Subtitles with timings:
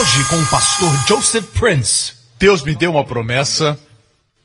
[0.00, 2.12] Hoje com o pastor Joseph Prince.
[2.38, 3.78] Deus me deu uma promessa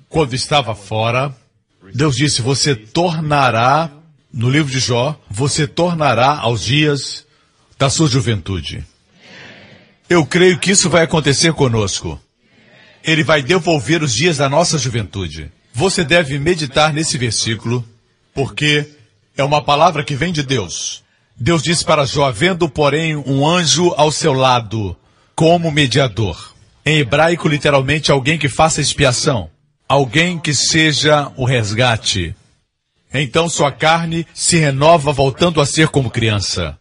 [0.10, 1.34] quando estava fora.
[1.94, 3.90] Deus disse: Você tornará,
[4.34, 7.26] no livro de Jó, você tornará aos dias
[7.80, 8.86] da sua juventude.
[10.10, 12.20] Eu creio que isso vai acontecer conosco.
[13.02, 15.50] Ele vai devolver os dias da nossa juventude.
[15.74, 17.88] Você deve meditar nesse versículo,
[18.34, 18.90] porque
[19.38, 21.02] é uma palavra que vem de Deus.
[21.38, 24.98] Deus disse para Jó, vendo, porém, um anjo ao seu lado,
[25.36, 26.54] como mediador.
[26.86, 29.50] Em hebraico, literalmente, alguém que faça expiação.
[29.88, 32.36] Alguém que seja o resgate.
[33.14, 36.78] Então sua carne se renova voltando a ser como criança.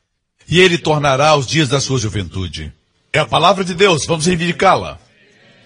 [0.49, 2.73] E ele tornará os dias da sua juventude.
[3.13, 4.99] É a palavra de Deus, vamos reivindicá-la.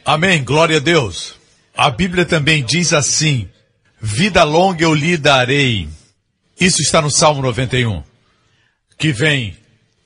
[0.04, 1.34] Amém, glória a Deus.
[1.76, 3.48] A Bíblia também diz assim:
[4.00, 5.88] Vida longa eu lhe darei.
[6.60, 8.02] Isso está no Salmo 91,
[8.98, 9.56] que vem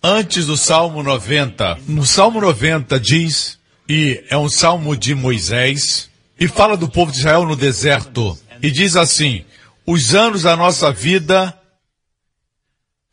[0.03, 1.79] antes do Salmo 90.
[1.87, 7.19] No Salmo 90 diz, e é um salmo de Moisés, e fala do povo de
[7.19, 9.45] Israel no deserto, e diz assim:
[9.87, 11.57] Os anos da nossa vida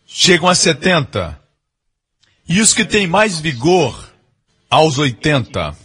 [0.08, 1.40] chegam a 70,
[2.48, 4.10] e os que têm mais vigor,
[4.70, 5.76] aos 80.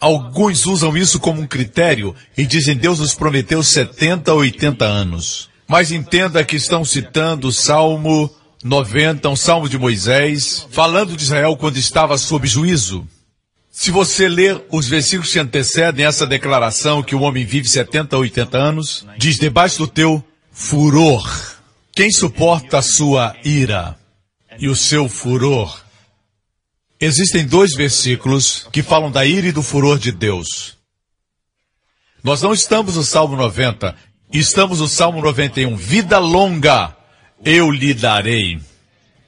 [0.00, 5.48] Alguns usam isso como um critério e dizem Deus nos prometeu 70 ou 80 anos.
[5.68, 8.28] Mas entenda que estão citando o Salmo
[8.62, 13.06] 90, um salmo de Moisés, falando de Israel quando estava sob juízo.
[13.70, 18.22] Se você ler os versículos que antecedem essa declaração que o homem vive 70 ou
[18.22, 21.56] 80 anos, diz debaixo do teu furor.
[21.92, 23.98] Quem suporta a sua ira
[24.58, 25.82] e o seu furor?
[27.00, 30.76] Existem dois versículos que falam da ira e do furor de Deus.
[32.22, 33.96] Nós não estamos no Salmo 90,
[34.32, 35.74] estamos no Salmo 91.
[35.76, 36.96] Vida longa
[37.44, 38.60] eu lhe darei.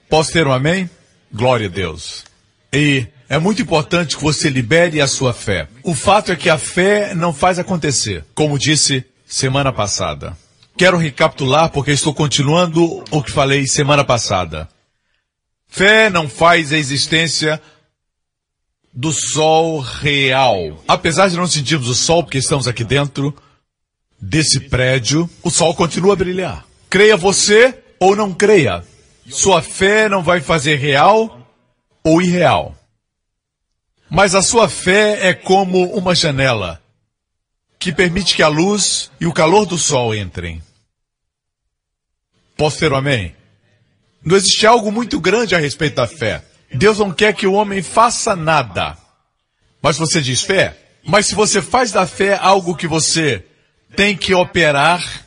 [0.09, 0.89] Posso ter um amém?
[1.33, 2.25] Glória a Deus.
[2.73, 5.69] E é muito importante que você libere a sua fé.
[5.83, 10.37] O fato é que a fé não faz acontecer, como disse semana passada.
[10.77, 14.69] Quero recapitular porque estou continuando o que falei semana passada.
[15.69, 17.61] Fé não faz a existência
[18.93, 20.83] do sol real.
[20.87, 23.35] Apesar de não sentirmos o sol porque estamos aqui dentro
[24.21, 26.65] desse prédio, o sol continua a brilhar.
[26.89, 28.85] Creia você ou não creia.
[29.29, 31.41] Sua fé não vai fazer real
[32.03, 32.77] ou irreal.
[34.11, 36.81] Mas a sua fé é como uma janela
[37.79, 40.63] que permite que a luz e o calor do sol entrem.
[42.57, 43.35] Posso ter um amém?
[44.25, 46.45] Não existe algo muito grande a respeito da fé.
[46.73, 48.97] Deus não quer que o homem faça nada.
[49.83, 50.77] Mas você diz fé?
[51.05, 53.45] Mas se você faz da fé algo que você
[53.95, 55.27] tem que operar,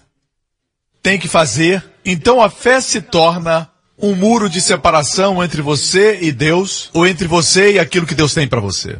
[1.02, 6.32] tem que fazer, então a fé se torna um muro de separação entre você e
[6.32, 9.00] Deus, ou entre você e aquilo que Deus tem para você.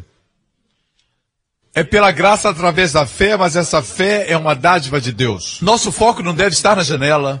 [1.74, 5.58] É pela graça através da fé, mas essa fé é uma dádiva de Deus.
[5.60, 7.40] Nosso foco não deve estar na janela.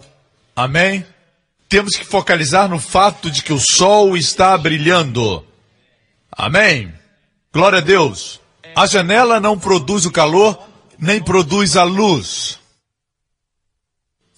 [0.54, 1.04] Amém?
[1.68, 5.44] temos que focalizar no fato de que o sol está brilhando.
[6.32, 6.92] Amém?
[7.52, 8.40] Glória a Deus.
[8.74, 10.58] A janela não produz o calor,
[10.98, 12.58] nem produz a luz.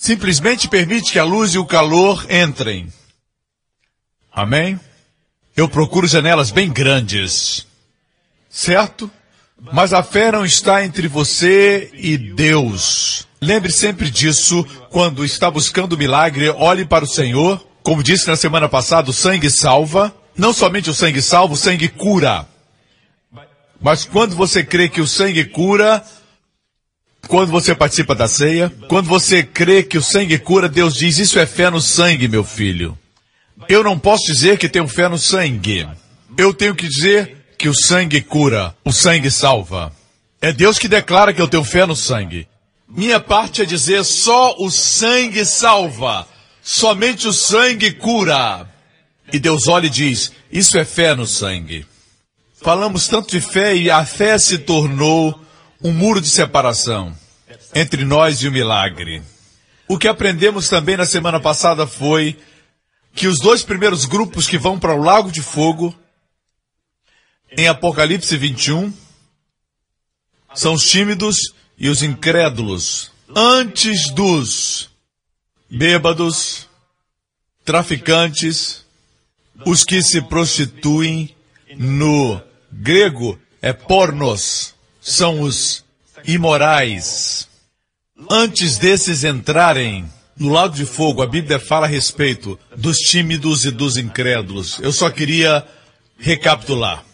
[0.00, 2.91] Simplesmente permite que a luz e o calor entrem.
[4.33, 4.81] Amém?
[5.55, 7.66] Eu procuro janelas bem grandes.
[8.49, 9.11] Certo?
[9.61, 13.28] Mas a fé não está entre você e Deus.
[13.43, 17.62] Lembre sempre disso quando está buscando milagre, olhe para o Senhor.
[17.82, 20.15] Como disse na semana passada, o sangue salva.
[20.34, 22.49] Não somente o sangue salva, o sangue cura.
[23.78, 26.03] Mas quando você crê que o sangue cura,
[27.31, 31.39] quando você participa da ceia, quando você crê que o sangue cura, Deus diz: Isso
[31.39, 32.99] é fé no sangue, meu filho.
[33.69, 35.89] Eu não posso dizer que tenho fé no sangue.
[36.37, 39.93] Eu tenho que dizer que o sangue cura, o sangue salva.
[40.41, 42.49] É Deus que declara que eu tenho fé no sangue.
[42.89, 46.27] Minha parte é dizer só o sangue salva,
[46.61, 48.69] somente o sangue cura.
[49.33, 51.87] E Deus olha e diz: Isso é fé no sangue.
[52.61, 55.41] Falamos tanto de fé e a fé se tornou
[55.81, 57.19] um muro de separação
[57.75, 59.22] entre nós e o milagre.
[59.88, 62.38] O que aprendemos também na semana passada foi
[63.14, 65.94] que os dois primeiros grupos que vão para o Lago de Fogo,
[67.56, 68.93] em Apocalipse 21,
[70.55, 71.37] são os tímidos
[71.76, 74.90] e os incrédulos, antes dos
[75.69, 76.69] bêbados,
[77.64, 78.84] traficantes,
[79.66, 81.34] os que se prostituem,
[81.76, 82.40] no
[82.73, 85.84] grego é pornos, são os
[86.25, 87.50] imorais.
[88.28, 90.05] Antes desses entrarem
[90.37, 94.78] no lago de fogo, a Bíblia fala a respeito dos tímidos e dos incrédulos.
[94.81, 95.67] Eu só queria
[96.19, 97.05] recapitular.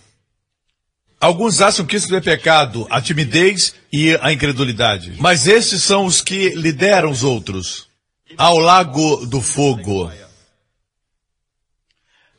[1.21, 5.15] Alguns acham que isso é pecado, a timidez e a incredulidade.
[5.19, 7.89] Mas esses são os que lideram os outros.
[8.37, 10.11] Ao lago do fogo.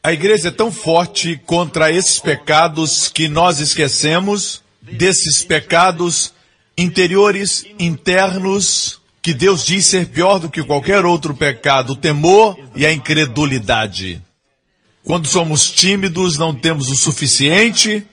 [0.04, 6.34] A igreja é tão forte contra esses pecados que nós esquecemos desses pecados
[6.78, 12.86] interiores, internos, que Deus diz ser pior do que qualquer outro pecado, o temor e
[12.86, 14.22] a incredulidade.
[15.04, 18.06] Quando somos tímidos, não temos o suficiente,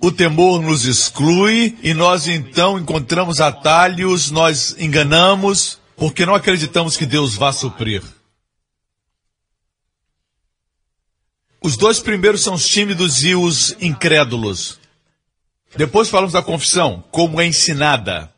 [0.00, 7.06] o temor nos exclui e nós então encontramos atalhos, nós enganamos, porque não acreditamos que
[7.06, 8.02] Deus vá suprir.
[11.62, 14.79] Os dois primeiros são os tímidos e os incrédulos.
[15.76, 18.30] Depois falamos da confissão, como é ensinada.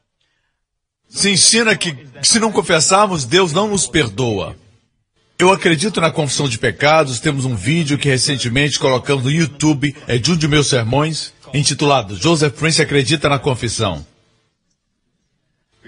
[1.08, 4.56] Se ensina que, se não confessarmos, Deus não nos perdoa.
[5.38, 7.20] Eu acredito na confissão de pecados.
[7.20, 12.16] Temos um vídeo que recentemente colocamos no YouTube, é de um de meus sermões, intitulado
[12.16, 14.06] Joseph Prince acredita na confissão.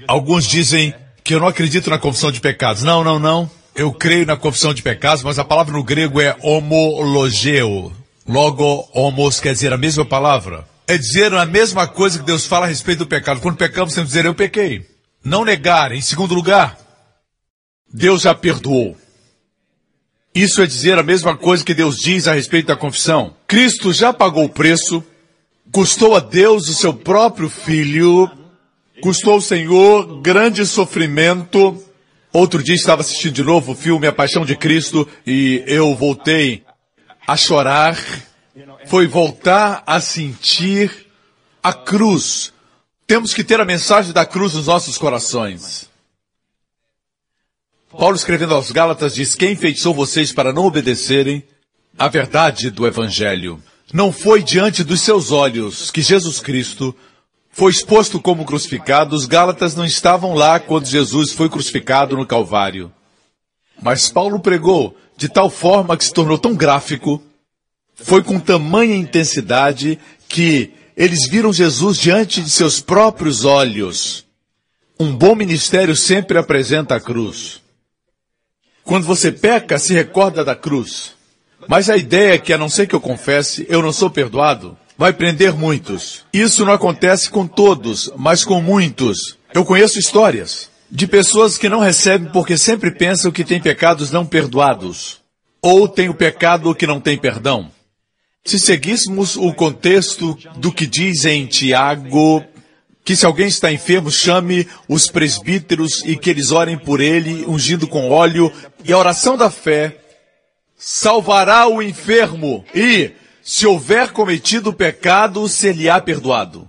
[0.08, 2.82] Alguns dizem que eu não acredito na confissão de pecados.
[2.82, 3.50] Não, não, não.
[3.75, 7.93] Eu creio na confissão de pecados, mas a palavra no grego é homologeo.
[8.26, 12.66] Logo, homos quer dizer a mesma palavra é dizer a mesma coisa que Deus fala
[12.66, 13.40] a respeito do pecado.
[13.40, 14.86] Quando pecamos, temos que dizer, eu pequei.
[15.25, 15.92] Não negar.
[15.92, 16.78] Em segundo lugar,
[17.92, 18.96] Deus já perdoou.
[20.34, 23.34] Isso é dizer a mesma coisa que Deus diz a respeito da confissão.
[23.46, 25.02] Cristo já pagou o preço,
[25.70, 28.28] custou a Deus o seu próprio filho,
[29.00, 31.80] custou ao Senhor grande sofrimento.
[32.32, 36.64] Outro dia estava assistindo de novo o filme A Paixão de Cristo e eu voltei
[37.26, 37.96] a chorar
[38.86, 41.06] foi voltar a sentir
[41.62, 42.52] a cruz.
[43.06, 45.88] Temos que ter a mensagem da cruz nos nossos corações.
[47.90, 51.44] Paulo escrevendo aos Gálatas diz: Quem enfeitiçou vocês para não obedecerem
[51.98, 53.62] à verdade do Evangelho?
[53.92, 56.94] Não foi diante dos seus olhos que Jesus Cristo
[57.50, 59.14] foi exposto como crucificado.
[59.14, 62.92] Os Gálatas não estavam lá quando Jesus foi crucificado no Calvário.
[63.80, 67.22] Mas Paulo pregou de tal forma que se tornou tão gráfico
[67.94, 69.99] foi com tamanha intensidade
[70.29, 74.25] que eles viram Jesus diante de seus próprios olhos.
[74.99, 77.61] Um bom ministério sempre apresenta a cruz.
[78.85, 81.14] Quando você peca, se recorda da cruz.
[81.67, 84.76] Mas a ideia é que, a não ser que eu confesse, eu não sou perdoado,
[84.97, 86.25] vai prender muitos.
[86.32, 89.38] Isso não acontece com todos, mas com muitos.
[89.52, 94.26] Eu conheço histórias de pessoas que não recebem porque sempre pensam que têm pecados não
[94.26, 95.20] perdoados.
[95.62, 97.70] Ou têm o pecado que não tem perdão.
[98.44, 102.44] Se seguíssemos o contexto do que diz em Tiago,
[103.02, 107.88] que se alguém está enfermo, chame os presbíteros e que eles orem por ele, ungindo
[107.88, 108.52] com óleo,
[108.85, 109.99] e a oração da fé
[110.76, 113.12] salvará o enfermo, e,
[113.43, 116.69] se houver cometido pecado, se lhe há perdoado.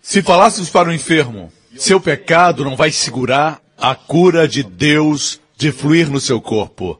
[0.00, 5.72] Se falássemos para o enfermo, seu pecado não vai segurar a cura de Deus de
[5.72, 6.98] fluir no seu corpo.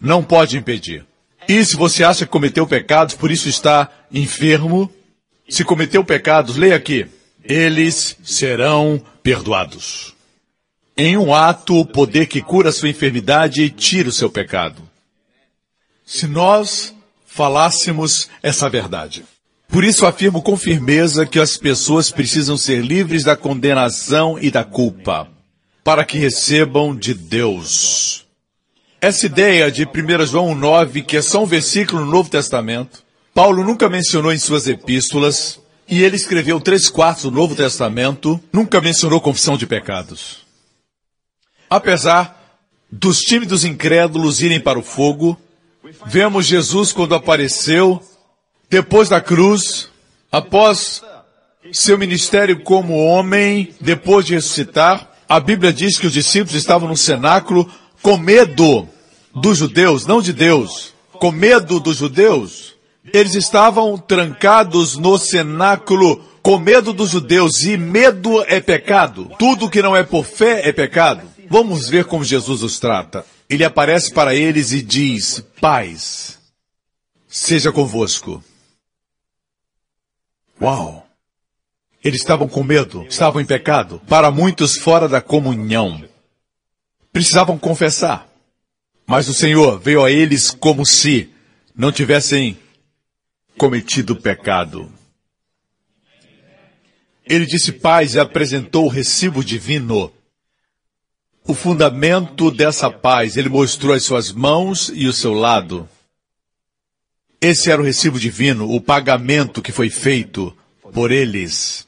[0.00, 1.06] Não pode impedir.
[1.50, 4.88] E se você acha que cometeu pecados, por isso está enfermo,
[5.48, 7.08] se cometeu pecados, leia aqui.
[7.42, 10.14] Eles serão perdoados.
[10.96, 14.80] Em um ato, o poder que cura sua enfermidade tira o seu pecado.
[16.06, 16.94] Se nós
[17.26, 19.24] falássemos essa verdade.
[19.66, 24.62] Por isso afirmo com firmeza que as pessoas precisam ser livres da condenação e da
[24.62, 25.26] culpa,
[25.82, 28.29] para que recebam de Deus
[29.00, 33.02] essa ideia de 1 João 9, que é só um versículo no Novo Testamento,
[33.32, 38.80] Paulo nunca mencionou em suas epístolas, e ele escreveu três quartos do Novo Testamento, nunca
[38.80, 40.44] mencionou confissão de pecados.
[41.68, 42.58] Apesar
[42.92, 45.38] dos tímidos incrédulos irem para o fogo,
[46.06, 48.02] vemos Jesus quando apareceu,
[48.68, 49.88] depois da cruz,
[50.30, 51.02] após
[51.72, 56.96] seu ministério como homem, depois de ressuscitar, a Bíblia diz que os discípulos estavam no
[56.96, 57.70] cenáculo
[58.02, 58.88] com medo
[59.34, 62.74] dos judeus, não de Deus, com medo dos judeus,
[63.12, 69.30] eles estavam trancados no cenáculo com medo dos judeus, e medo é pecado.
[69.38, 71.28] Tudo que não é por fé é pecado.
[71.48, 73.26] Vamos ver como Jesus os trata.
[73.48, 76.38] Ele aparece para eles e diz: Paz,
[77.28, 78.42] seja convosco.
[80.60, 81.06] Uau!
[82.02, 86.02] Eles estavam com medo, estavam em pecado, para muitos fora da comunhão
[87.12, 88.28] precisavam confessar.
[89.06, 91.30] Mas o Senhor veio a eles como se
[91.74, 92.58] não tivessem
[93.58, 94.90] cometido pecado.
[97.26, 100.12] Ele disse paz e apresentou o recibo divino.
[101.46, 105.88] O fundamento dessa paz, ele mostrou as suas mãos e o seu lado.
[107.40, 110.56] Esse era o recibo divino, o pagamento que foi feito
[110.92, 111.86] por eles.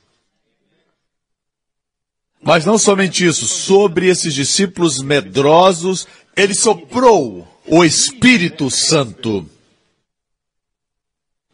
[2.43, 9.49] Mas não somente isso, sobre esses discípulos medrosos, ele soprou o Espírito Santo.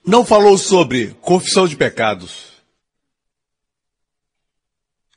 [0.04, 2.48] Não falou sobre confissão de pecados.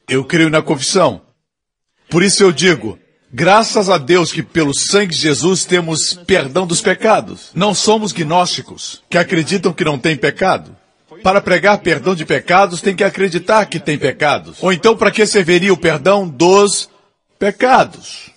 [0.10, 1.22] Eu creio na confissão.
[2.10, 3.00] Por isso eu digo,
[3.32, 7.50] graças a Deus que pelo sangue de Jesus temos perdão dos pecados.
[7.56, 10.76] Não somos gnósticos, que acreditam que não tem pecado.
[11.24, 14.58] Para pregar perdão de pecados, tem que acreditar que tem pecados.
[14.62, 16.90] Ou então, para que serviria o perdão dos
[17.38, 18.32] pecados?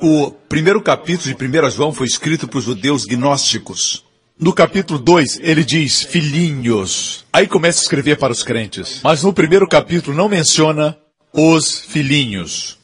[0.00, 4.04] O primeiro capítulo de 1 João foi escrito para os judeus gnósticos.
[4.38, 7.24] No capítulo 2, ele diz filhinhos.
[7.32, 9.00] Aí começa a escrever para os crentes.
[9.02, 10.96] Mas no primeiro capítulo não menciona
[11.32, 12.78] os filhinhos.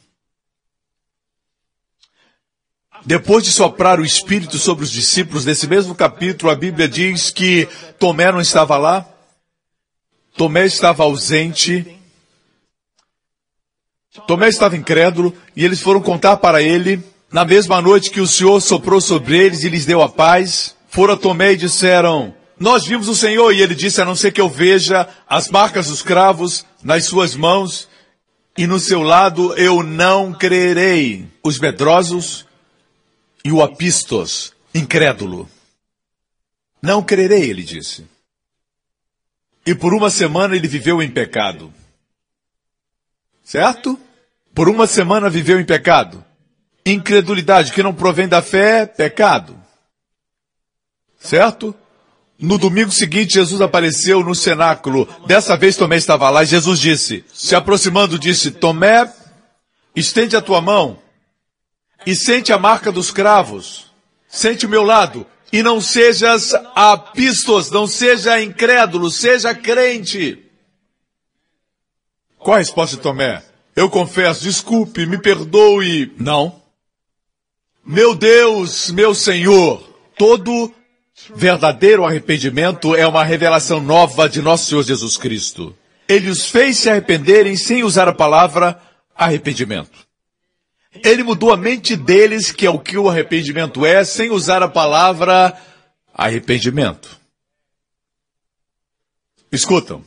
[3.04, 7.68] Depois de soprar o Espírito sobre os discípulos, nesse mesmo capítulo, a Bíblia diz que
[7.99, 9.04] Tomé não estava lá,
[10.37, 11.99] Tomé estava ausente,
[14.26, 18.61] Tomé estava incrédulo, e eles foram contar para ele, na mesma noite que o Senhor
[18.61, 23.09] soprou sobre eles e lhes deu a paz, foram a Tomé e disseram, nós vimos
[23.09, 26.64] o Senhor, e ele disse, a não ser que eu veja as marcas dos cravos
[26.85, 27.88] nas suas mãos,
[28.56, 31.26] e no seu lado eu não crerei.
[31.42, 32.47] Os medrosos
[33.44, 35.49] e o apistos, incrédulo.
[36.80, 38.06] Não crerei, ele disse.
[39.66, 41.72] E por uma semana ele viveu em pecado.
[43.44, 43.99] Certo?
[44.54, 46.25] Por uma semana viveu em pecado.
[46.84, 49.56] Incredulidade que não provém da fé, pecado.
[51.18, 51.75] Certo?
[52.38, 55.08] No domingo seguinte, Jesus apareceu no cenáculo.
[55.26, 59.12] Dessa vez Tomé estava lá e Jesus disse, se aproximando, disse, Tomé,
[59.94, 60.99] estende a tua mão
[62.06, 63.90] e sente a marca dos cravos.
[64.28, 65.26] Sente o meu lado.
[65.52, 70.42] E não sejas apistos, não seja incrédulo, seja crente.
[72.38, 73.42] Qual a resposta de Tomé?
[73.76, 76.12] Eu confesso, desculpe, me perdoe.
[76.18, 76.61] Não.
[77.85, 79.82] Meu Deus, meu Senhor,
[80.16, 80.73] todo
[81.35, 85.76] verdadeiro arrependimento é uma revelação nova de nosso Senhor Jesus Cristo.
[86.09, 88.80] Ele os fez se arrependerem sem usar a palavra
[89.14, 90.01] arrependimento.
[91.04, 94.68] Ele mudou a mente deles, que é o que o arrependimento é, sem usar a
[94.68, 95.56] palavra
[96.14, 97.18] arrependimento.
[99.50, 100.04] Escutam.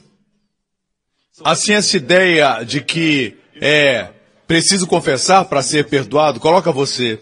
[1.43, 4.09] Assim, essa ideia de que é
[4.47, 7.19] preciso confessar para ser perdoado, coloca você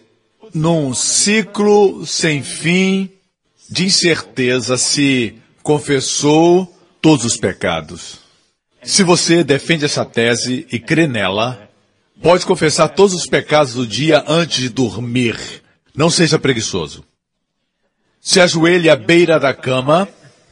[0.53, 3.10] num ciclo sem fim
[3.70, 8.20] de incerteza se confessou todos os pecados.
[8.84, 11.62] Se você defende essa tese e crê nela,
[12.22, 15.38] Pode confessar todos os pecados do dia antes de dormir.
[15.96, 17.03] Não seja preguiçoso.
[18.22, 20.08] Se ajoelhe à beira da cama,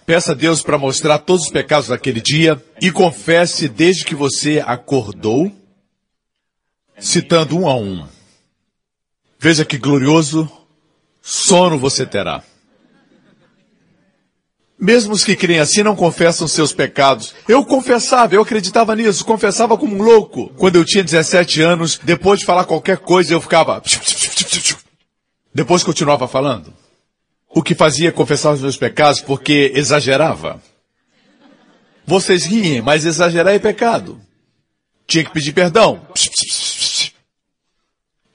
[0.05, 4.61] peça a Deus para mostrar todos os pecados daquele dia e confesse desde que você
[4.65, 5.51] acordou,
[6.99, 8.05] citando um a um.
[9.39, 10.51] Veja que glorioso
[11.21, 12.43] sono você terá.
[14.81, 17.35] Mesmo os que creem assim não confessam seus pecados.
[17.47, 20.51] Eu confessava, eu acreditava nisso, confessava como um louco.
[20.57, 23.79] Quando eu tinha 17 anos, depois de falar qualquer coisa, eu ficava.
[25.53, 26.73] Depois continuava falando.
[27.53, 30.59] O que fazia confessar os meus pecados porque exagerava.
[32.03, 34.19] Vocês riem, mas exagerar é pecado.
[35.05, 36.01] Tinha que pedir perdão.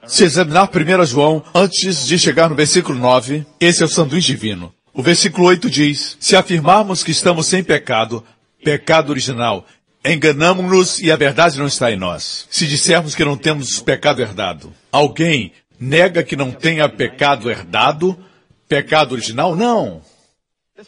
[0.06, 4.75] Se examinar 1 João, antes de chegar no versículo 9, esse é o sanduíche divino.
[4.96, 8.24] O versículo 8 diz: Se afirmarmos que estamos sem pecado,
[8.64, 9.66] pecado original,
[10.02, 12.48] enganamos-nos e a verdade não está em nós.
[12.50, 18.18] Se dissermos que não temos pecado herdado, alguém nega que não tenha pecado herdado,
[18.66, 19.54] pecado original?
[19.54, 20.00] Não.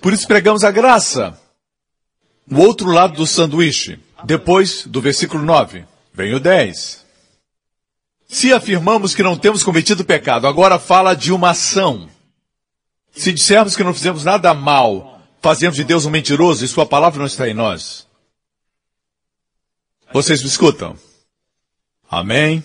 [0.01, 1.39] Por isso pregamos a graça.
[2.51, 3.99] O outro lado do sanduíche.
[4.25, 5.85] Depois do versículo 9,
[6.15, 7.05] vem o 10.
[8.27, 12.09] Se afirmamos que não temos cometido pecado, agora fala de uma ação.
[13.19, 17.19] Se dissermos que não fizemos nada mal, fazemos de Deus um mentiroso e sua palavra
[17.19, 18.07] não está em nós.
[20.13, 20.97] Vocês me escutam?
[22.09, 22.65] Amém?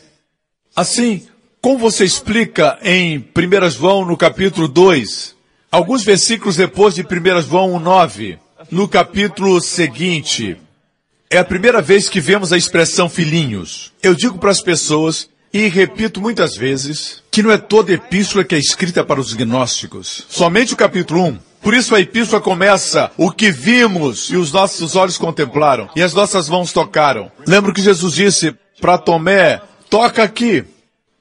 [0.75, 1.27] Assim,
[1.59, 5.35] como você explica em 1 João no capítulo 2,
[5.71, 8.37] alguns versículos depois de 1 João 9,
[8.69, 10.55] no capítulo seguinte,
[11.31, 13.91] é a primeira vez que vemos a expressão filhinhos.
[14.03, 18.55] Eu digo para as pessoas e repito muitas vezes que não é toda epístola que
[18.55, 20.25] é escrita para os gnósticos.
[20.27, 21.37] Somente o capítulo 1.
[21.61, 26.13] Por isso a epístola começa, o que vimos e os nossos olhos contemplaram e as
[26.13, 27.31] nossas mãos tocaram.
[27.47, 30.65] Lembro que Jesus disse para Tomé, toca aqui.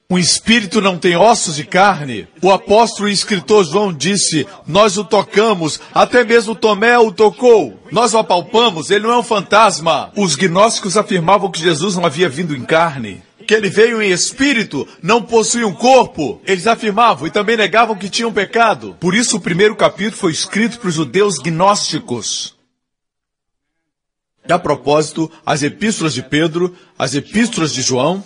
[0.09, 2.27] Um espírito não tem ossos de carne.
[2.41, 7.79] O apóstolo e escritor João disse: Nós o tocamos, até mesmo Tomé o tocou.
[7.91, 10.11] Nós o apalpamos, ele não é um fantasma.
[10.15, 13.23] Os gnósticos afirmavam que Jesus não havia vindo em carne.
[13.47, 16.41] Que ele veio em espírito, não possui um corpo.
[16.45, 18.95] Eles afirmavam e também negavam que tinham pecado.
[18.99, 22.55] Por isso, o primeiro capítulo foi escrito para os judeus gnósticos.
[24.49, 28.23] A propósito, as epístolas de Pedro, as epístolas de João,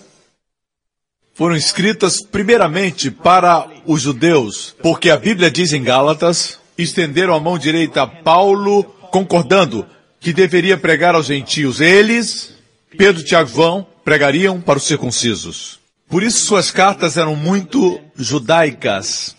[1.38, 7.60] foram escritas primeiramente para os judeus, porque a Bíblia diz em Gálatas, estenderam a mão
[7.60, 9.86] direita a Paulo, concordando
[10.20, 11.80] que deveria pregar aos gentios.
[11.80, 12.56] Eles,
[12.98, 15.82] Pedro, Tiago João, pregariam para os circuncisos.
[16.08, 19.36] Por isso suas cartas eram muito judaicas.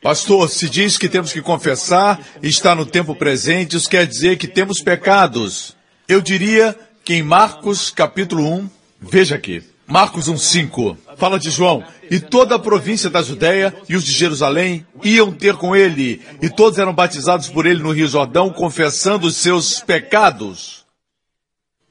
[0.00, 4.38] Pastor, se diz que temos que confessar e está no tempo presente, isso quer dizer
[4.38, 5.74] que temos pecados.
[6.06, 12.20] Eu diria que em Marcos capítulo 1, Veja aqui, Marcos 1,5 fala de João, e
[12.20, 16.78] toda a província da Judéia e os de Jerusalém iam ter com ele, e todos
[16.78, 20.81] eram batizados por ele no Rio Jordão, confessando os seus pecados.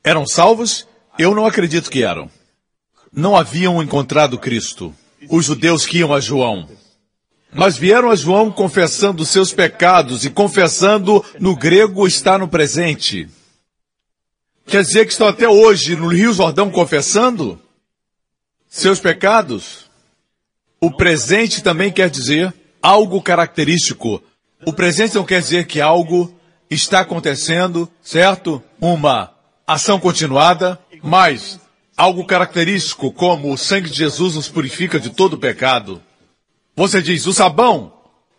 [0.03, 0.87] Eram salvos?
[1.17, 2.29] Eu não acredito que eram.
[3.13, 4.93] Não haviam encontrado Cristo.
[5.29, 6.67] Os judeus que iam a João.
[7.53, 13.27] Mas vieram a João confessando seus pecados, e confessando no grego está no presente.
[14.65, 17.61] Quer dizer que estão até hoje no Rio Jordão confessando
[18.69, 19.89] seus pecados?
[20.79, 24.23] O presente também quer dizer algo característico.
[24.65, 26.33] O presente não quer dizer que algo
[26.69, 28.63] está acontecendo, certo?
[28.79, 29.30] Uma
[29.73, 31.59] ação continuada, mas
[31.95, 36.01] algo característico, como o sangue de Jesus nos purifica de todo pecado.
[36.75, 37.93] Você diz, o sabão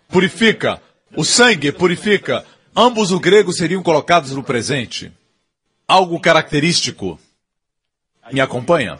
[0.08, 0.80] purifica,
[1.16, 2.44] o sangue purifica.
[2.74, 5.12] Ambos o grego seriam colocados no presente
[5.92, 7.18] algo característico.
[8.32, 8.98] Me acompanha?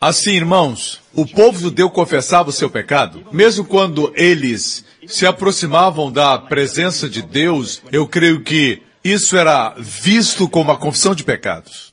[0.00, 6.38] Assim, irmãos, o povo judeu confessava o seu pecado, mesmo quando eles se aproximavam da
[6.38, 11.92] presença de Deus, eu creio que isso era visto como a confissão de pecados.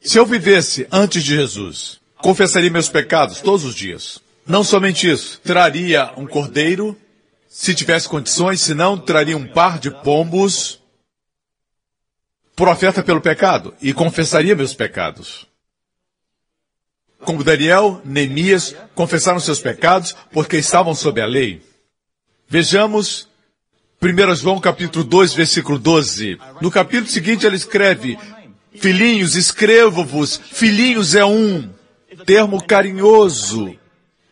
[0.00, 4.18] Se eu vivesse antes de Jesus, confessaria meus pecados todos os dias.
[4.46, 6.96] Não somente isso, traria um cordeiro,
[7.48, 10.80] se tivesse condições, se não, traria um par de pombos,
[12.56, 15.46] profeta pelo pecado e confessaria meus pecados.
[17.20, 21.62] Como Daniel, Neemias confessaram seus pecados porque estavam sob a lei.
[22.48, 23.29] Vejamos
[24.02, 26.38] 1 João capítulo 2, versículo 12.
[26.62, 28.16] No capítulo seguinte ele escreve,
[28.74, 31.68] Filhinhos, escrevo-vos, filhinhos é um
[32.24, 33.76] termo carinhoso,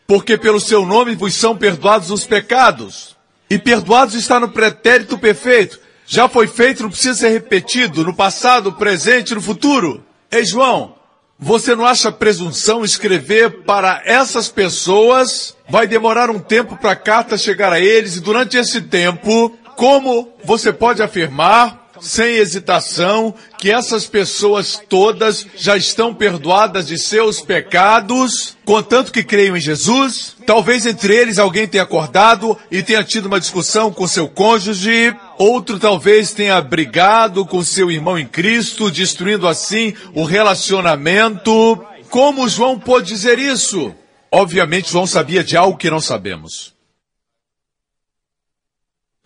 [0.07, 3.15] porque pelo seu nome vos são perdoados os pecados.
[3.51, 8.73] E perdoados está no pretérito perfeito, já foi feito, não precisa ser repetido no passado,
[8.73, 10.03] presente, no futuro.
[10.31, 10.95] Ei, João,
[11.39, 15.57] você não acha presunção escrever para essas pessoas?
[15.69, 20.29] Vai demorar um tempo para a carta chegar a eles e durante esse tempo, como
[20.43, 28.57] você pode afirmar sem hesitação, que essas pessoas todas já estão perdoadas de seus pecados,
[28.65, 30.35] contanto que creiam em Jesus.
[30.45, 35.79] Talvez entre eles alguém tenha acordado e tenha tido uma discussão com seu cônjuge, outro
[35.79, 41.81] talvez tenha brigado com seu irmão em Cristo, destruindo assim o relacionamento.
[42.11, 43.95] Como João pôde dizer isso?
[44.29, 46.77] Obviamente, João sabia de algo que não sabemos.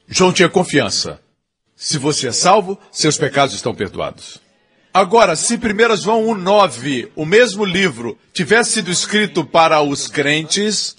[0.08, 1.20] João tinha confiança.
[1.76, 4.40] Se você é salvo, seus pecados estão perdoados.
[4.94, 10.94] Agora, se 1 João 1,9, o mesmo livro, tivesse sido escrito para os crentes,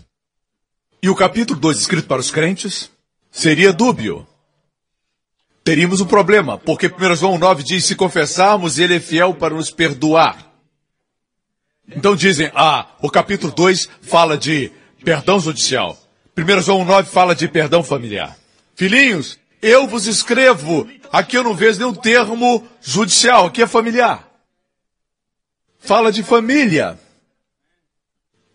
[1.01, 2.89] e o capítulo 2 escrito para os crentes,
[3.31, 4.27] seria dúbio.
[5.63, 9.69] Teríamos um problema, porque 1 João 9 diz: se confessarmos, ele é fiel para nos
[9.69, 10.51] perdoar.
[11.87, 14.71] Então dizem, ah, o capítulo 2 fala de
[15.03, 15.97] perdão judicial.
[16.35, 18.35] 1 João 9 fala de perdão familiar.
[18.75, 20.89] Filhinhos, eu vos escrevo.
[21.11, 24.27] Aqui eu não vejo nenhum termo judicial, aqui é familiar.
[25.79, 26.99] Fala de família.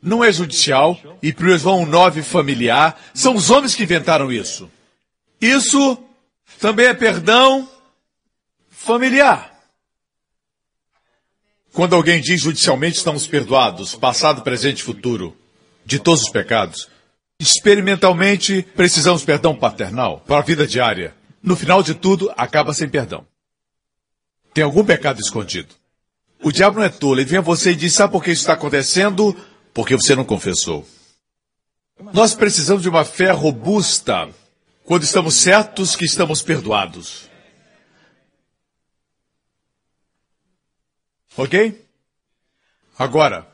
[0.01, 3.01] Não é judicial, e 1 João 9 familiar.
[3.13, 4.71] São os homens que inventaram isso.
[5.41, 5.99] Isso
[6.61, 7.69] também é perdão
[8.71, 9.59] familiar.
[11.73, 15.37] Quando alguém diz judicialmente estamos perdoados, passado, presente e futuro,
[15.85, 16.89] de todos os pecados,
[17.41, 21.15] Experimentalmente, precisamos perdão paternal para a vida diária.
[21.41, 23.25] No final de tudo, acaba sem perdão.
[24.53, 25.73] Tem algum pecado escondido.
[26.43, 28.43] O diabo não é tolo, ele vem a você e diz: Sabe por que isso
[28.43, 29.37] está acontecendo?
[29.73, 30.87] Porque você não confessou.
[32.13, 34.29] Nós precisamos de uma fé robusta
[34.85, 37.29] quando estamos certos que estamos perdoados.
[41.37, 41.85] Ok?
[42.99, 43.47] Agora,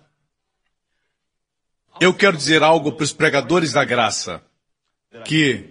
[2.01, 4.43] eu quero dizer algo para os pregadores da graça
[5.25, 5.71] que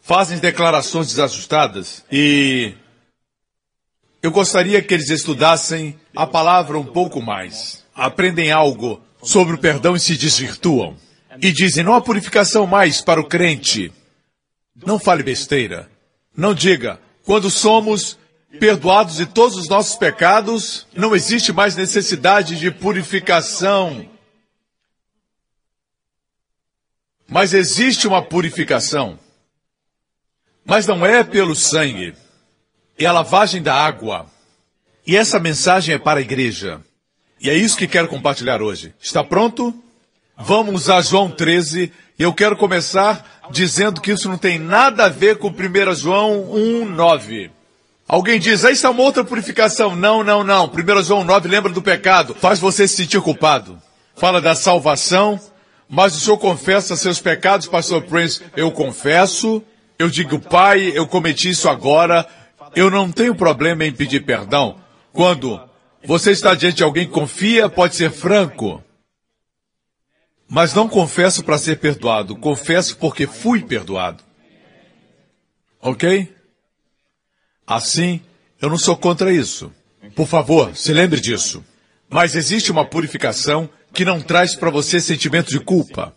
[0.00, 2.74] fazem declarações desajustadas e
[4.22, 7.84] eu gostaria que eles estudassem a palavra um pouco mais.
[7.94, 10.96] Aprendem algo sobre o perdão e se desvirtuam.
[11.40, 13.90] E dizem, não há purificação mais para o crente.
[14.84, 15.90] Não fale besteira.
[16.36, 18.18] Não diga, quando somos
[18.58, 24.09] perdoados de todos os nossos pecados, não existe mais necessidade de purificação.
[27.30, 29.18] Mas existe uma purificação.
[30.64, 32.14] Mas não é pelo sangue
[33.04, 34.26] é a lavagem da água.
[35.06, 36.80] E essa mensagem é para a igreja.
[37.40, 38.94] E é isso que quero compartilhar hoje.
[39.00, 39.74] Está pronto?
[40.36, 41.90] Vamos a João 13.
[42.18, 46.52] E eu quero começar dizendo que isso não tem nada a ver com 1 João
[46.52, 47.50] 1, 9.
[48.06, 49.96] Alguém diz, aí está uma outra purificação.
[49.96, 50.66] Não, não, não.
[50.66, 52.34] 1 João 9 lembra do pecado.
[52.34, 53.80] Faz você se sentir culpado.
[54.14, 55.40] Fala da salvação.
[55.92, 58.40] Mas o senhor confessa seus pecados, pastor Prince.
[58.56, 59.60] Eu confesso.
[59.98, 62.24] Eu digo, pai, eu cometi isso agora.
[62.76, 64.80] Eu não tenho problema em pedir perdão.
[65.12, 65.60] Quando
[66.04, 68.80] você está diante de alguém que confia, pode ser franco.
[70.48, 72.36] Mas não confesso para ser perdoado.
[72.36, 74.22] Confesso porque fui perdoado.
[75.82, 76.32] Ok?
[77.66, 78.20] Assim,
[78.62, 79.72] eu não sou contra isso.
[80.14, 81.64] Por favor, se lembre disso.
[82.08, 86.14] Mas existe uma purificação que não traz para você sentimento de culpa.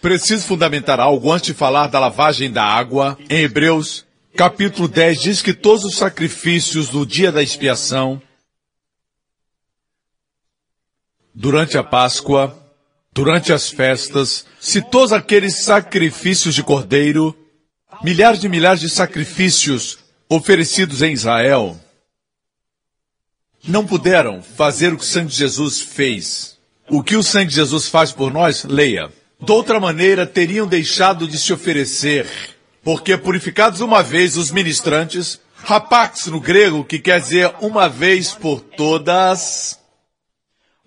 [0.00, 3.18] Preciso fundamentar algo antes de falar da lavagem da água.
[3.28, 8.20] Em Hebreus capítulo 10 diz que todos os sacrifícios do dia da expiação,
[11.34, 12.56] durante a Páscoa,
[13.12, 17.34] durante as festas, se todos aqueles sacrifícios de cordeiro,
[18.02, 21.80] milhares de milhares de sacrifícios oferecidos em Israel,
[23.66, 26.55] não puderam fazer o que o sangue de Jesus fez.
[26.88, 29.12] O que o sangue de Jesus faz por nós, leia.
[29.40, 32.26] De outra maneira, teriam deixado de se oferecer
[32.86, 38.60] porque purificados uma vez os ministrantes, rapax no grego, que quer dizer uma vez por
[38.60, 39.76] todas,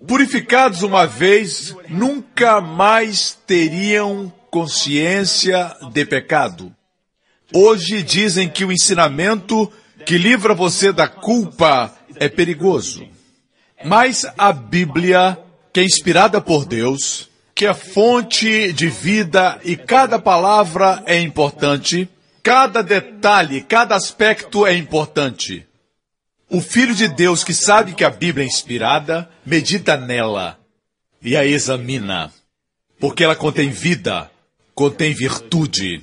[0.07, 6.73] purificados uma vez, nunca mais teriam consciência de pecado.
[7.53, 9.69] Hoje dizem que o ensinamento
[10.05, 13.05] que livra você da culpa é perigoso.
[13.83, 15.37] Mas a Bíblia,
[15.71, 22.07] que é inspirada por Deus, que é fonte de vida e cada palavra é importante,
[22.41, 25.65] cada detalhe, cada aspecto é importante.
[26.49, 30.57] O Filho de Deus que sabe que a Bíblia é inspirada, medita nela
[31.21, 32.31] e a examina,
[32.99, 34.31] porque ela contém vida,
[34.73, 36.01] contém virtude.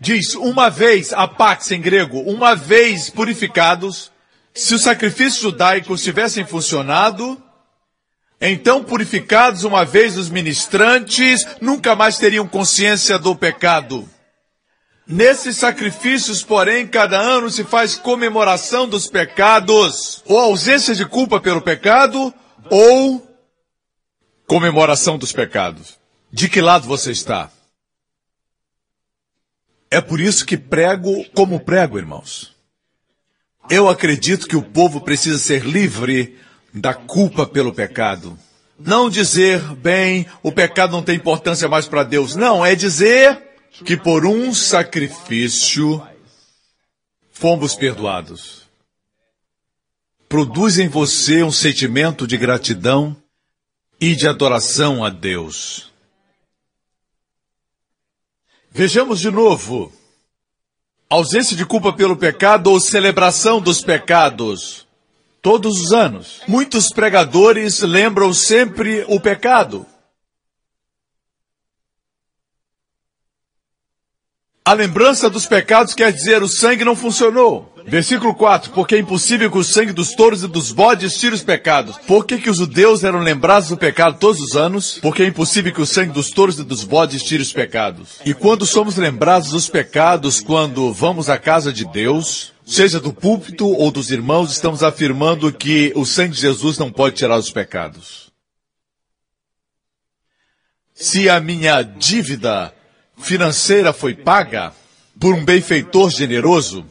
[0.00, 4.10] Diz, uma vez, apax em grego, uma vez purificados,
[4.52, 7.40] se os sacrifícios judaicos tivessem funcionado,
[8.40, 14.08] então, purificados uma vez os ministrantes, nunca mais teriam consciência do pecado.
[15.06, 21.60] Nesses sacrifícios, porém, cada ano se faz comemoração dos pecados, ou ausência de culpa pelo
[21.60, 22.32] pecado,
[22.70, 23.26] ou
[24.46, 25.98] comemoração dos pecados.
[26.32, 27.50] De que lado você está?
[29.90, 32.54] É por isso que prego como prego, irmãos.
[33.70, 36.38] Eu acredito que o povo precisa ser livre
[36.74, 38.36] da culpa pelo pecado.
[38.76, 42.34] Não dizer, bem, o pecado não tem importância mais para Deus.
[42.34, 43.40] Não, é dizer
[43.84, 46.02] que por um sacrifício
[47.30, 48.64] fomos perdoados.
[50.28, 53.16] Produz em você um sentimento de gratidão
[54.00, 55.92] e de adoração a Deus.
[58.72, 59.92] Vejamos de novo.
[61.08, 64.84] Ausência de culpa pelo pecado ou celebração dos pecados
[65.44, 66.40] todos os anos.
[66.48, 69.86] Muitos pregadores lembram sempre o pecado.
[74.64, 77.74] A lembrança dos pecados quer dizer o sangue não funcionou.
[77.86, 81.42] Versículo 4, porque é impossível que o sangue dos touros e dos bodes tire os
[81.42, 81.98] pecados.
[82.06, 84.98] Por que, que os judeus eram lembrados do pecado todos os anos?
[85.02, 88.20] Porque é impossível que o sangue dos touros e dos bodes tire os pecados.
[88.24, 93.66] E quando somos lembrados dos pecados quando vamos à casa de Deus, seja do púlpito
[93.66, 98.32] ou dos irmãos, estamos afirmando que o sangue de Jesus não pode tirar os pecados.
[100.94, 102.74] Se a minha dívida
[103.18, 104.72] financeira foi paga
[105.20, 106.86] por um benfeitor generoso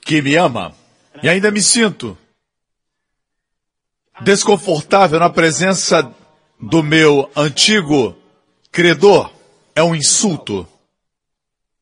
[0.00, 0.74] que me ama,
[1.22, 2.16] e ainda me sinto
[4.22, 6.12] desconfortável na presença
[6.60, 8.16] do meu antigo
[8.70, 9.32] credor,
[9.74, 10.66] é um insulto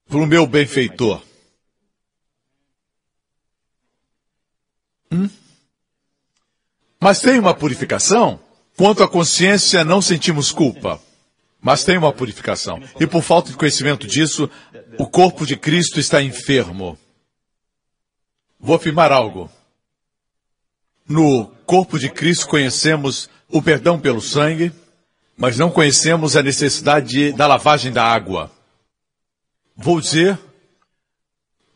[0.08, 1.22] para o meu benfeitor.
[5.12, 5.28] Hum?
[7.00, 8.40] Mas tem uma purificação?
[8.76, 11.00] Quanto à consciência, não sentimos culpa,
[11.60, 12.80] mas tem uma purificação.
[12.98, 14.48] E por falta de conhecimento disso,
[14.98, 16.98] o corpo de Cristo está enfermo.
[18.58, 19.50] Vou afirmar algo.
[21.06, 24.72] No corpo de Cristo conhecemos o perdão pelo sangue,
[25.36, 28.50] mas não conhecemos a necessidade da lavagem da água.
[29.76, 30.38] Vou dizer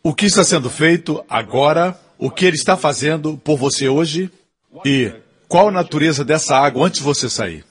[0.03, 4.31] o que está sendo feito agora, o que ele está fazendo por você hoje
[4.85, 5.13] e
[5.49, 7.65] qual a natureza dessa água antes de você sair.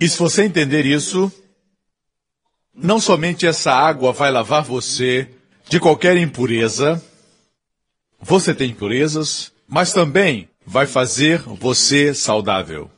[0.00, 1.30] E se você entender isso,
[2.74, 5.28] não somente essa água vai lavar você
[5.68, 7.02] de qualquer impureza,
[8.20, 12.90] você tem impurezas, mas também vai fazer você saudável.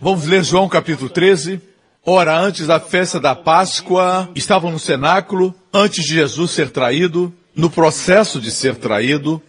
[0.00, 1.60] Vamos ler João capítulo 13.
[2.04, 7.70] Ora, antes da festa da Páscoa, estavam no cenáculo, antes de Jesus ser traído, no
[7.70, 9.40] processo de ser traído,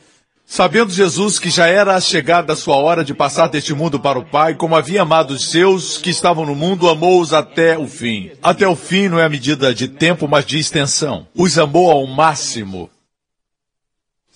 [0.46, 4.26] sabendo Jesus que já era chegada a sua hora de passar deste mundo para o
[4.26, 8.32] Pai, como havia amado os seus que estavam no mundo, amou-os até o fim.
[8.42, 11.28] Até o fim não é a medida de tempo, mas de extensão.
[11.34, 12.90] Os amou ao máximo.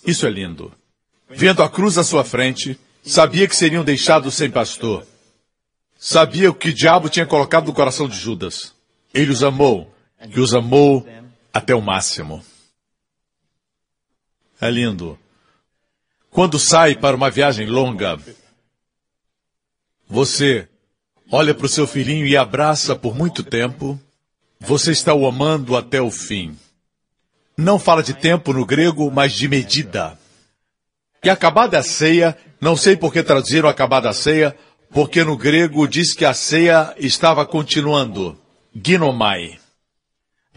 [0.06, 0.72] Isso é lindo.
[1.30, 5.06] Vendo a cruz à sua frente, sabia que seriam deixados sem pastor.
[5.98, 8.74] Sabia o que o diabo tinha colocado no coração de Judas.
[9.13, 9.93] Ele os amou,
[10.28, 11.06] e os amou
[11.54, 12.43] até o máximo.
[14.62, 15.17] É lindo.
[16.31, 18.19] Quando sai para uma viagem longa,
[20.07, 20.67] você
[21.31, 23.99] olha para o seu filhinho e abraça por muito tempo,
[24.59, 26.57] você está o amando até o fim.
[27.57, 30.17] Não fala de tempo no grego, mas de medida.
[31.23, 34.55] E acabada a ceia, não sei por que traduziram acabada a ceia,
[34.91, 38.39] porque no grego diz que a ceia estava continuando.
[38.73, 39.59] Ginomai.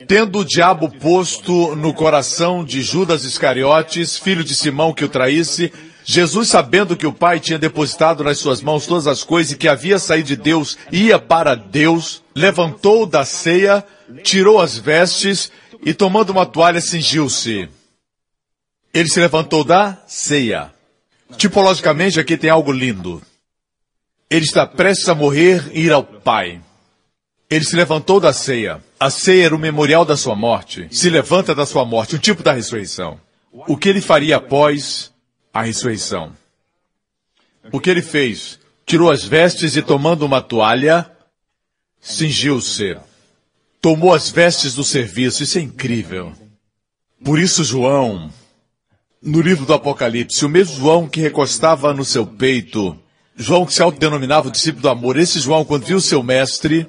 [0.06, 5.72] Tendo o diabo posto no coração de Judas Iscariotes, filho de Simão que o traísse,
[6.04, 9.68] Jesus, sabendo que o Pai tinha depositado nas suas mãos todas as coisas e que
[9.68, 13.84] havia saído de Deus ia para Deus, levantou da ceia,
[14.22, 15.52] tirou as vestes
[15.84, 17.68] e, tomando uma toalha, cingiu-se.
[18.92, 20.72] Ele se levantou da ceia.
[21.36, 23.22] Tipologicamente, aqui tem algo lindo.
[24.28, 26.60] Ele está prestes a morrer e ir ao Pai.
[27.48, 28.82] Ele se levantou da ceia.
[29.02, 30.86] A ceia era o memorial da sua morte.
[30.92, 33.20] Se levanta da sua morte, o tipo da ressurreição.
[33.52, 35.10] O que ele faria após
[35.52, 36.32] a ressurreição?
[37.72, 38.60] O que ele fez?
[38.86, 41.10] Tirou as vestes e, tomando uma toalha,
[42.00, 42.96] cingiu-se.
[43.80, 45.42] Tomou as vestes do serviço.
[45.42, 46.32] Isso é incrível.
[47.24, 48.30] Por isso, João,
[49.20, 52.96] no livro do Apocalipse, o mesmo João que recostava no seu peito
[53.34, 56.86] João que se autodenominava o discípulo do amor, esse João, quando viu seu mestre,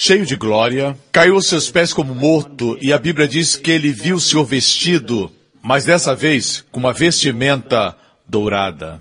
[0.00, 3.90] cheio de glória, caiu aos seus pés como morto, e a Bíblia diz que ele
[3.90, 5.28] viu o Senhor vestido,
[5.60, 9.00] mas dessa vez com uma vestimenta dourada.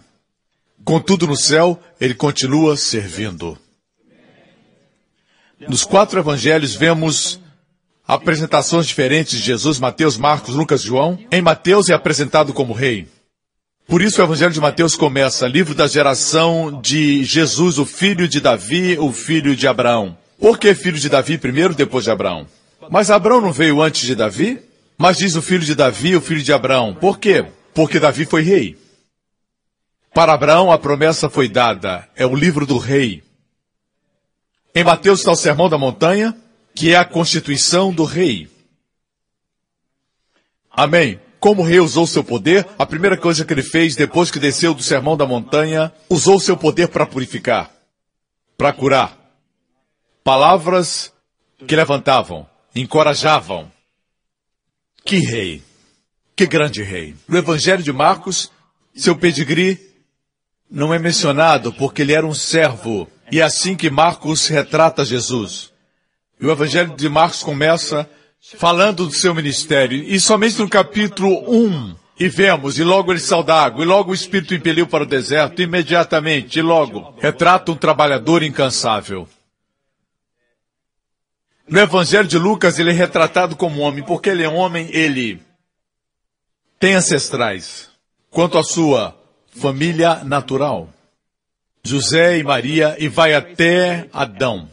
[0.84, 3.56] Contudo, no céu, ele continua servindo.
[5.68, 7.40] Nos quatro evangelhos vemos
[8.08, 11.20] apresentações diferentes de Jesus, Mateus, Marcos, Lucas João.
[11.32, 13.08] Em Mateus é apresentado como rei.
[13.88, 18.42] Por isso o Evangelho de Mateus começa, livro da geração de Jesus, o filho de
[18.42, 20.18] Davi, o filho de Abraão.
[20.40, 22.48] Por que filho de Davi primeiro, depois de Abraão?
[22.90, 24.62] Mas Abraão não veio antes de Davi?
[24.98, 26.94] Mas diz o filho de Davi, o filho de Abraão.
[26.94, 27.46] Por quê?
[27.74, 28.78] Porque Davi foi rei.
[30.14, 33.24] Para Abraão a promessa foi dada, é o livro do rei.
[34.74, 36.36] Em Mateus está o Sermão da Montanha,
[36.74, 38.50] que é a constituição do rei.
[40.72, 41.20] Amém.
[41.40, 44.74] Como o rei usou seu poder, a primeira coisa que ele fez depois que desceu
[44.74, 47.72] do sermão da montanha, usou seu poder para purificar,
[48.58, 49.18] para curar.
[50.28, 51.14] Palavras
[51.66, 53.72] que levantavam, encorajavam.
[55.06, 55.64] Que rei!
[56.36, 57.16] Que grande rei!
[57.30, 58.52] No Evangelho de Marcos,
[58.94, 59.80] seu pedigree
[60.70, 63.08] não é mencionado porque ele era um servo.
[63.32, 65.72] E é assim que Marcos retrata Jesus.
[66.42, 68.06] E o Evangelho de Marcos começa
[68.58, 69.98] falando do seu ministério.
[69.98, 74.12] E somente no capítulo 1, e vemos, e logo ele saiu da água, e logo
[74.12, 79.26] o Espírito impeliu para o deserto, imediatamente, e logo, retrata um trabalhador incansável.
[81.68, 85.42] No Evangelho de Lucas, ele é retratado como homem, porque ele é homem, ele
[86.80, 87.90] tem ancestrais.
[88.30, 90.90] Quanto à sua família natural,
[91.84, 94.70] José e Maria, e vai até Adão.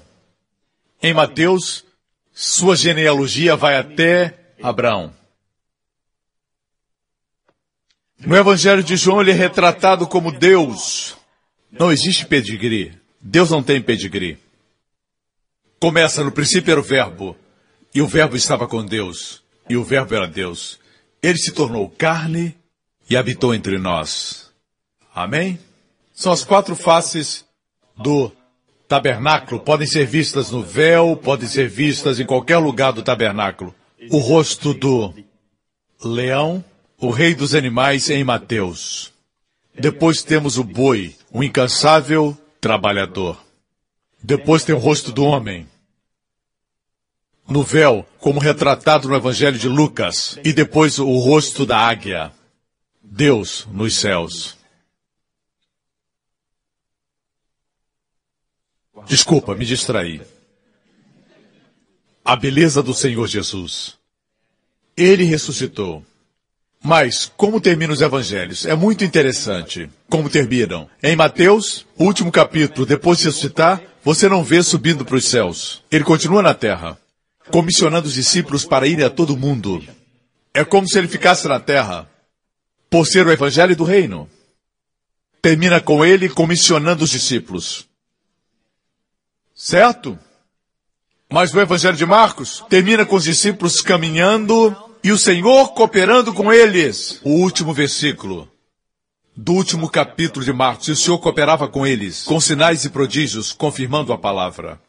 [1.03, 1.85] Em Mateus,
[2.33, 5.13] sua genealogia vai até Abraão.
[8.19, 11.17] No Evangelho de João, ele é retratado como Deus.
[11.71, 12.93] Não existe pedigree.
[13.21, 14.39] Deus não tem pedigree.
[15.85, 17.37] Começa no princípio era o Verbo,
[17.95, 20.81] e o Verbo estava com Deus, e o Verbo era Deus.
[21.23, 22.57] Ele se tornou carne
[23.11, 24.51] e habitou entre nós.
[25.15, 25.59] Amém?
[26.15, 27.45] São as quatro faces
[27.99, 28.33] do
[28.89, 33.75] tabernáculo podem ser vistas no véu, podem ser vistas em qualquer lugar do tabernáculo.
[34.09, 35.13] O rosto do
[36.03, 36.65] leão,
[36.99, 39.13] o rei dos animais em Mateus.
[39.79, 43.39] Depois temos o boi, o incansável trabalhador.
[44.23, 45.69] Depois tem o rosto do homem.
[47.47, 50.39] No véu, como retratado no Evangelho de Lucas.
[50.45, 52.33] E depois o rosto da águia.
[53.03, 54.57] Deus nos céus.
[59.07, 60.23] Desculpa, me distraí.
[62.25, 63.97] A beleza do Senhor Jesus.
[64.97, 66.05] Ele ressuscitou.
[66.83, 68.67] Mas, como terminam os evangelhos?
[68.67, 69.89] É muito interessante.
[70.09, 70.89] Como terminam?
[71.03, 75.83] Em Mateus, último capítulo, depois de ressuscitar, você não vê subindo para os céus.
[75.91, 76.99] Ele continua na terra,
[77.51, 79.83] comissionando os discípulos para irem a todo mundo.
[80.53, 82.09] É como se ele ficasse na terra,
[82.89, 84.29] por ser o evangelho do reino.
[85.43, 87.87] Termina com ele comissionando os discípulos.
[89.55, 90.19] Certo?
[91.31, 96.53] Mas o Evangelho de Marcos termina com os discípulos caminhando e o Senhor cooperando com
[96.53, 97.21] eles.
[97.25, 98.49] O último versículo
[99.37, 100.89] do último capítulo de Marcos.
[100.89, 104.81] E o Senhor cooperava com eles, com sinais e prodígios, confirmando a palavra.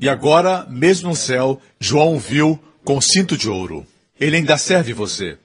[0.00, 3.86] E agora, mesmo no céu, João viu com cinto de ouro.
[4.18, 5.38] Ele ainda serve você.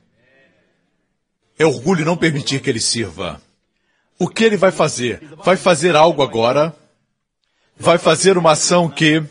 [1.57, 3.41] É orgulho não permitir que ele sirva.
[4.17, 5.21] O que ele vai fazer?
[5.43, 6.75] Vai fazer algo agora.
[7.77, 9.23] Vai fazer uma ação que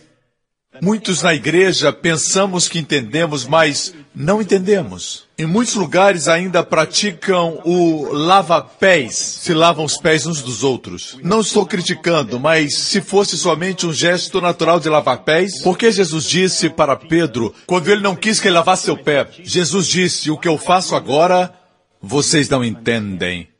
[0.80, 5.24] muitos na igreja pensamos que entendemos, mas não entendemos.
[5.38, 11.18] Em muitos lugares ainda praticam o lava-pés, se lavam os pés uns dos outros.
[11.22, 15.90] Não estou criticando, mas se fosse somente um gesto natural de lavar pés, por que
[15.90, 20.30] Jesus disse para Pedro, quando ele não quis que ele lavasse seu pé, Jesus disse:
[20.30, 21.52] O que eu faço agora,
[22.00, 23.52] vocês não entendem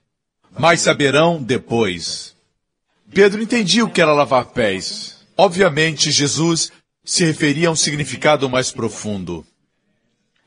[0.59, 2.35] mas saberão depois.
[3.13, 5.17] Pedro entendia o que era lavar pés.
[5.37, 6.71] Obviamente, Jesus
[7.05, 9.45] se referia a um significado mais profundo.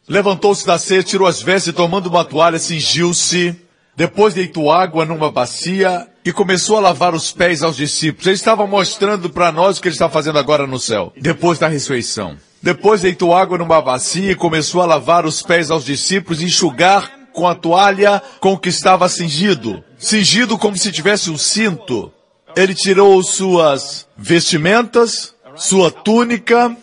[0.08, 3.56] Levantou-se da ceia, tirou as vestes e tomando uma toalha, cingiu-se.
[3.98, 8.28] Depois deitou água numa bacia e começou a lavar os pés aos discípulos.
[8.28, 11.68] Ele estava mostrando para nós o que ele está fazendo agora no céu, depois da
[11.68, 12.38] ressurreição.
[12.62, 17.12] Depois deitou água numa bacia e começou a lavar os pés aos discípulos e enxugar
[17.32, 22.12] com a toalha com que estava cingido, cingido como se tivesse um cinto.
[22.56, 26.76] Ele tirou suas vestimentas, sua túnica,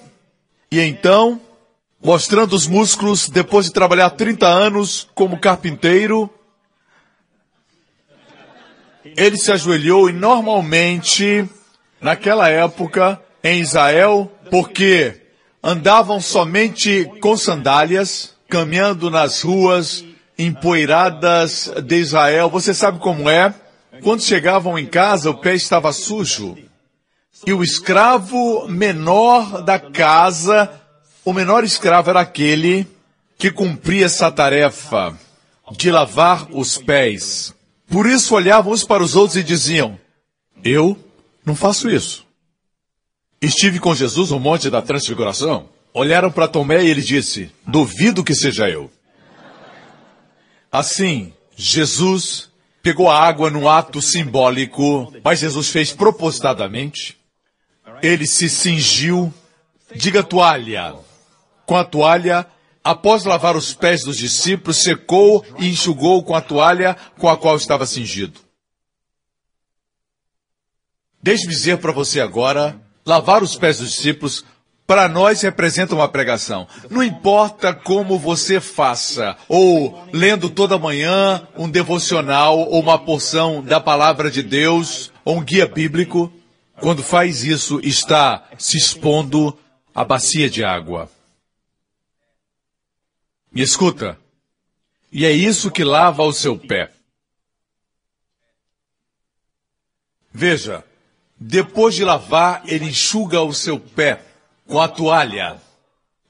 [0.70, 1.40] e então,
[2.02, 6.30] mostrando os músculos, depois de trabalhar 30 anos como carpinteiro,
[9.04, 11.48] ele se ajoelhou e normalmente,
[12.00, 15.20] naquela época, em Israel, porque
[15.62, 20.04] andavam somente com sandálias, caminhando nas ruas
[20.38, 22.48] empoeiradas de Israel.
[22.48, 23.54] Você sabe como é?
[24.02, 26.56] Quando chegavam em casa, o pé estava sujo.
[27.46, 30.70] E o escravo menor da casa,
[31.24, 32.86] o menor escravo era aquele
[33.36, 35.18] que cumpria essa tarefa
[35.72, 37.54] de lavar os pés.
[37.88, 39.98] Por isso olhavam uns para os outros e diziam:
[40.62, 40.96] Eu
[41.44, 42.24] não faço isso.
[43.40, 45.68] Estive com Jesus no Monte da Transfiguração.
[45.92, 48.88] Olharam para Tomé e ele disse: Duvido que seja eu.
[50.70, 52.48] Assim, Jesus
[52.82, 57.21] pegou a água num ato simbólico, mas Jesus fez propositadamente.
[58.02, 59.32] Ele se cingiu,
[59.94, 60.94] diga toalha.
[61.64, 62.46] Com a toalha,
[62.82, 67.56] após lavar os pés dos discípulos, secou e enxugou com a toalha com a qual
[67.56, 68.40] estava cingido.
[71.22, 74.44] Deixe-me dizer para você agora, lavar os pés dos discípulos
[74.84, 76.66] para nós representa uma pregação.
[76.90, 83.80] Não importa como você faça, ou lendo toda manhã um devocional ou uma porção da
[83.80, 86.30] palavra de Deus, ou um guia bíblico,
[86.82, 89.56] quando faz isso, está se expondo
[89.94, 91.08] à bacia de água.
[93.52, 94.18] Me escuta.
[95.12, 96.90] E é isso que lava o seu pé.
[100.32, 100.84] Veja,
[101.38, 104.20] depois de lavar, ele enxuga o seu pé
[104.66, 105.62] com a toalha.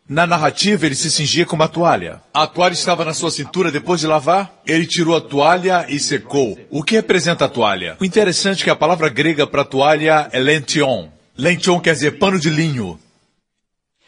[0.09, 2.21] Na narrativa, ele se cingia com uma toalha.
[2.35, 4.53] A toalha estava na sua cintura depois de lavar.
[4.67, 6.59] Ele tirou a toalha e secou.
[6.71, 7.97] O que representa a toalha?
[8.01, 11.09] O interessante é que a palavra grega para toalha é lention.
[11.39, 12.99] Lention quer dizer pano de linho.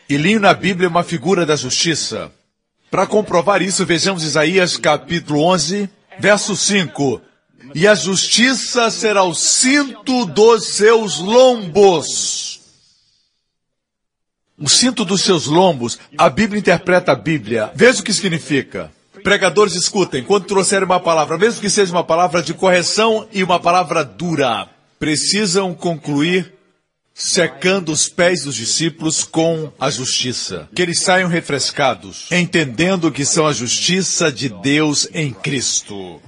[0.08, 2.30] E linho na Bíblia é uma figura da justiça.
[2.90, 5.88] Para comprovar isso, vejamos Isaías capítulo 11,
[6.18, 7.20] verso 5.
[7.74, 12.63] E a justiça será o cinto dos seus lombos
[14.58, 17.72] o cinto dos seus lombos, a Bíblia interpreta a Bíblia.
[17.74, 18.90] Veja o que significa.
[19.22, 23.58] Pregadores, escutem, quando trouxerem uma palavra, mesmo que seja uma palavra de correção e uma
[23.58, 26.52] palavra dura, precisam concluir
[27.14, 30.68] secando os pés dos discípulos com a justiça.
[30.74, 36.20] Que eles saiam refrescados, entendendo que são a justiça de Deus em Cristo.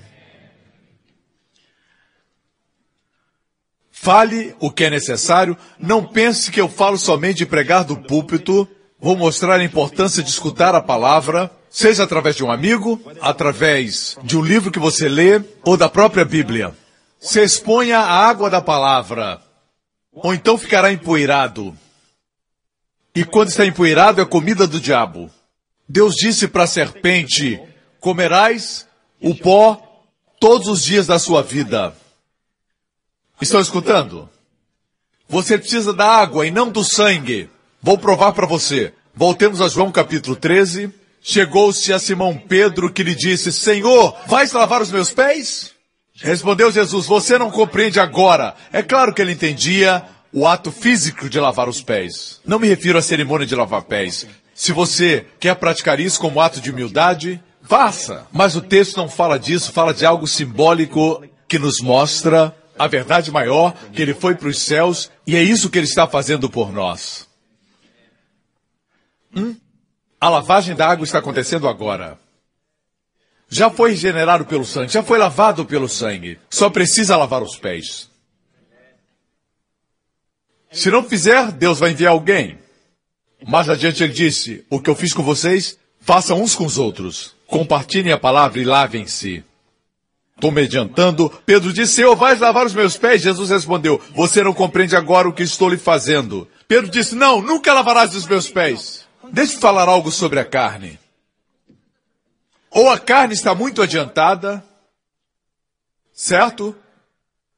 [4.06, 5.56] Fale o que é necessário.
[5.80, 8.68] Não pense que eu falo somente de pregar do púlpito.
[9.00, 14.38] Vou mostrar a importância de escutar a palavra, seja através de um amigo, através de
[14.38, 16.72] um livro que você lê ou da própria Bíblia.
[17.18, 19.42] Se exponha à água da palavra
[20.12, 21.76] ou então ficará empoeirado.
[23.12, 25.28] E quando está empoeirado é comida do diabo.
[25.88, 27.60] Deus disse para a serpente:
[27.98, 28.86] comerás
[29.20, 29.82] o pó
[30.38, 31.92] todos os dias da sua vida.
[33.40, 34.28] Estão escutando?
[35.28, 37.50] Você precisa da água e não do sangue.
[37.82, 38.94] Vou provar para você.
[39.14, 40.90] Voltemos a João capítulo 13.
[41.20, 45.72] Chegou-se a Simão Pedro que lhe disse: Senhor, vais lavar os meus pés?
[46.14, 48.54] Respondeu Jesus: Você não compreende agora.
[48.72, 52.40] É claro que ele entendia o ato físico de lavar os pés.
[52.44, 54.26] Não me refiro à cerimônia de lavar pés.
[54.54, 58.26] Se você quer praticar isso como ato de humildade, faça.
[58.32, 63.30] Mas o texto não fala disso, fala de algo simbólico que nos mostra a verdade
[63.30, 66.72] maior, que ele foi para os céus e é isso que ele está fazendo por
[66.72, 67.28] nós.
[69.34, 69.56] Hum?
[70.20, 72.18] A lavagem da água está acontecendo agora
[73.48, 76.38] já foi regenerado pelo sangue, já foi lavado pelo sangue.
[76.50, 78.10] Só precisa lavar os pés.
[80.70, 82.58] Se não fizer, Deus vai enviar alguém.
[83.46, 87.34] Mais adiante ele disse: O que eu fiz com vocês, façam uns com os outros.
[87.46, 89.44] Compartilhem a palavra e lavem-se.
[90.36, 91.30] Estou me adiantando.
[91.46, 93.22] Pedro disse: Senhor, vais lavar os meus pés?
[93.22, 96.46] Jesus respondeu: Você não compreende agora o que estou lhe fazendo.
[96.68, 99.06] Pedro disse: Não, nunca lavarás os meus pés.
[99.32, 101.00] Deixe-me falar algo sobre a carne.
[102.70, 104.62] Ou a carne está muito adiantada,
[106.12, 106.76] certo?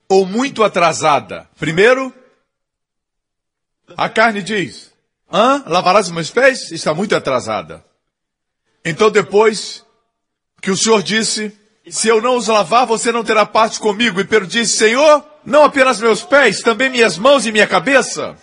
[0.08, 1.48] Ou muito atrasada.
[1.58, 2.14] Primeiro,
[3.96, 4.92] a carne diz:
[5.32, 5.64] Hã?
[5.66, 6.70] Lavarás os meus pés?
[6.70, 7.84] Está muito atrasada.
[8.84, 9.84] Então depois
[10.62, 11.52] que o Senhor disse:
[11.90, 14.20] Se eu não os lavar, você não terá parte comigo.
[14.20, 18.36] E Pedro disse: Senhor, não apenas meus pés, também minhas mãos e minha cabeça.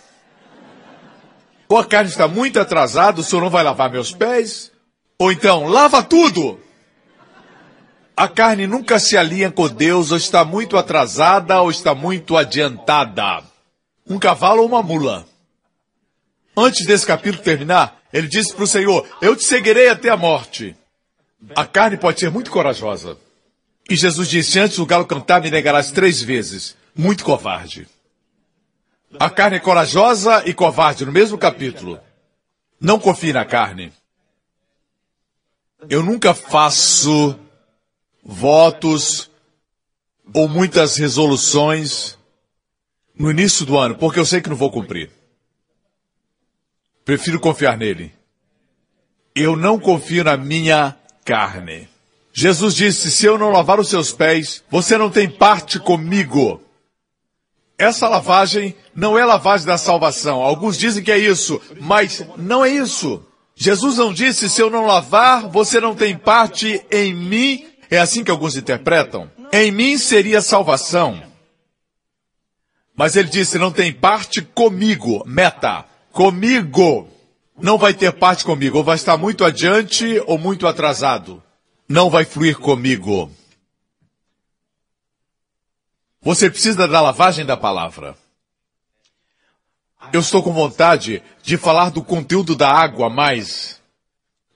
[1.68, 4.70] Ou a carne está muito atrasada, o Senhor não vai lavar meus pés?
[5.18, 6.60] Ou então, lava tudo!
[8.16, 13.44] A carne nunca se alinha com Deus, ou está muito atrasada, ou está muito adiantada.
[14.08, 15.26] Um cavalo ou uma mula.
[16.56, 20.74] Antes desse capítulo terminar, ele disse para o Senhor: Eu te seguirei até a morte.
[21.54, 23.18] A carne pode ser muito corajosa.
[23.88, 26.76] E Jesus disse: Antes o galo cantar, me negarás três vezes.
[26.94, 27.86] Muito covarde.
[29.18, 32.00] A carne é corajosa e covarde no mesmo capítulo.
[32.80, 33.92] Não confie na carne.
[35.88, 37.38] Eu nunca faço
[38.24, 39.30] votos
[40.34, 42.18] ou muitas resoluções
[43.14, 45.10] no início do ano, porque eu sei que não vou cumprir.
[47.04, 48.12] Prefiro confiar nele.
[49.34, 51.88] Eu não confio na minha carne.
[52.36, 56.60] Jesus disse: Se eu não lavar os seus pés, você não tem parte comigo.
[57.78, 60.42] Essa lavagem não é lavagem da salvação.
[60.42, 63.24] Alguns dizem que é isso, mas não é isso.
[63.54, 68.24] Jesus não disse: Se eu não lavar, você não tem parte em mim é assim
[68.24, 69.30] que alguns interpretam.
[69.52, 71.22] Em mim seria salvação.
[72.94, 77.08] Mas ele disse: não tem parte comigo, meta, comigo.
[77.58, 81.42] Não vai ter parte comigo, ou vai estar muito adiante ou muito atrasado.
[81.88, 83.30] Não vai fluir comigo.
[86.20, 88.16] Você precisa da lavagem da palavra.
[90.12, 93.80] Eu estou com vontade de falar do conteúdo da água, mas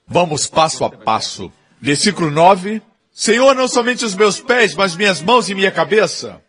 [0.07, 1.53] vamos passo a passo.
[1.81, 6.41] Versículo 9 Senhor, não somente os meus pés, mas minhas mãos e minha cabeça.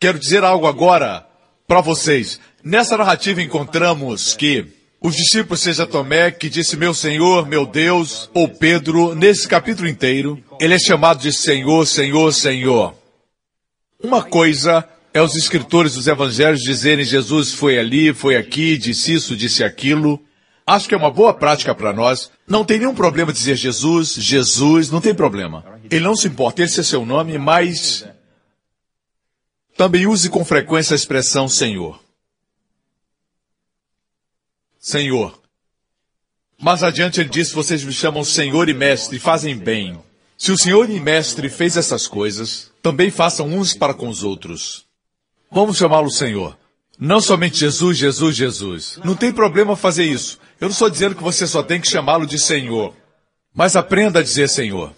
[0.00, 1.26] Quero dizer algo agora
[1.66, 2.40] para vocês.
[2.64, 4.66] Nessa narrativa encontramos que
[5.02, 10.42] os discípulos, seja Tomé, que disse meu Senhor, meu Deus, ou Pedro, nesse capítulo inteiro,
[10.60, 12.94] ele é chamado de Senhor, Senhor, Senhor.
[14.00, 19.36] Uma coisa é os escritores dos evangelhos dizerem Jesus foi ali, foi aqui, disse isso,
[19.36, 20.20] disse aquilo.
[20.64, 22.30] Acho que é uma boa prática para nós.
[22.46, 25.64] Não tem nenhum problema dizer Jesus, Jesus, não tem problema.
[25.90, 28.06] Ele não se importa, esse é seu nome, mas
[29.76, 32.00] também use com frequência a expressão Senhor.
[34.82, 35.40] Senhor.
[36.60, 39.96] Mais adiante ele disse: Vocês me chamam Senhor e Mestre, e fazem bem.
[40.36, 44.84] Se o Senhor e Mestre fez essas coisas, também façam uns para com os outros.
[45.48, 46.58] Vamos chamá-lo Senhor.
[46.98, 48.98] Não somente Jesus, Jesus, Jesus.
[49.04, 50.40] Não tem problema fazer isso.
[50.60, 52.92] Eu não estou dizendo que você só tem que chamá-lo de Senhor.
[53.54, 54.92] Mas aprenda a dizer Senhor.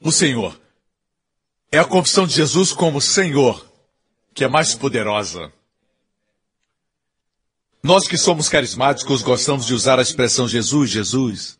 [0.00, 0.58] O Senhor.
[1.70, 3.68] É a confissão de Jesus como Senhor
[4.38, 5.52] que é mais poderosa.
[7.82, 11.58] Nós que somos carismáticos gostamos de usar a expressão Jesus, Jesus.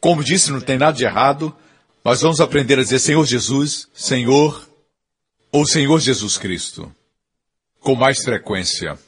[0.00, 1.54] Como disse, não tem nada de errado.
[2.04, 4.68] Nós vamos aprender a dizer Senhor Jesus, Senhor
[5.50, 6.92] ou Senhor Jesus Cristo.
[7.80, 8.98] Com mais frequência.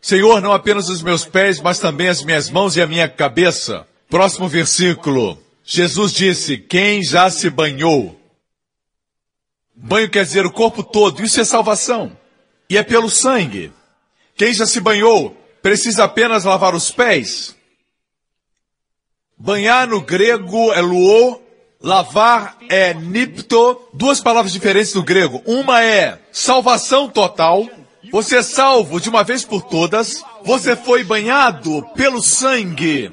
[0.00, 3.86] Senhor, não apenas os meus pés, mas também as minhas mãos e a minha cabeça.
[4.08, 5.38] Próximo versículo.
[5.64, 8.18] Jesus disse: Quem já se banhou?
[9.74, 12.16] Banho quer dizer o corpo todo, isso é salvação.
[12.68, 13.72] E é pelo sangue.
[14.36, 17.54] Quem já se banhou precisa apenas lavar os pés.
[19.36, 21.40] Banhar no grego é luo,
[21.80, 25.42] lavar é nipto, duas palavras diferentes do grego.
[25.46, 27.66] Uma é salvação total,
[28.12, 33.12] você é salvo de uma vez por todas, você foi banhado pelo sangue.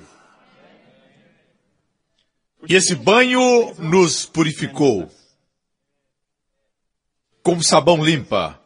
[2.68, 5.10] E esse banho nos purificou.
[7.42, 8.60] Como sabão limpa.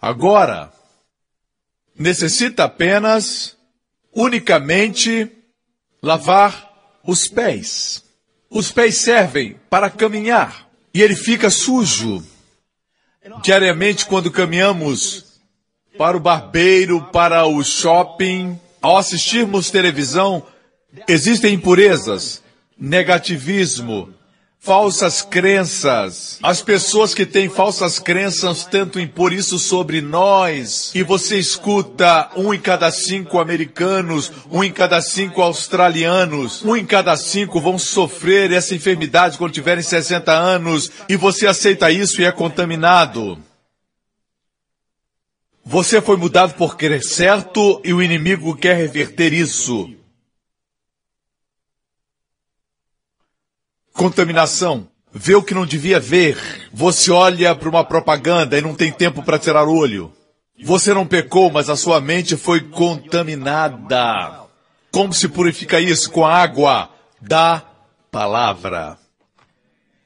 [0.00, 0.72] Agora,
[1.98, 3.56] necessita apenas,
[4.14, 5.30] unicamente,
[6.02, 6.72] lavar
[7.04, 8.04] os pés.
[8.50, 10.68] Os pés servem para caminhar.
[10.92, 12.22] E ele fica sujo.
[13.42, 15.40] Diariamente, quando caminhamos
[15.96, 20.44] para o barbeiro, para o shopping, ao assistirmos televisão,
[21.08, 22.42] existem impurezas,
[22.76, 24.12] negativismo,
[24.62, 26.38] falsas crenças.
[26.40, 30.92] As pessoas que têm falsas crenças tentam impor isso sobre nós.
[30.94, 36.86] E você escuta um em cada cinco americanos, um em cada cinco australianos, um em
[36.86, 40.92] cada cinco vão sofrer essa enfermidade quando tiverem 60 anos.
[41.08, 43.36] E você aceita isso e é contaminado.
[45.64, 49.90] Você foi mudado por querer certo e o inimigo quer reverter isso.
[53.92, 54.88] Contaminação.
[55.12, 56.38] Vê o que não devia ver.
[56.72, 60.10] Você olha para uma propaganda e não tem tempo para tirar olho.
[60.64, 64.42] Você não pecou, mas a sua mente foi contaminada.
[64.90, 66.10] Como se purifica isso?
[66.10, 66.88] Com a água
[67.20, 67.62] da
[68.10, 68.96] palavra.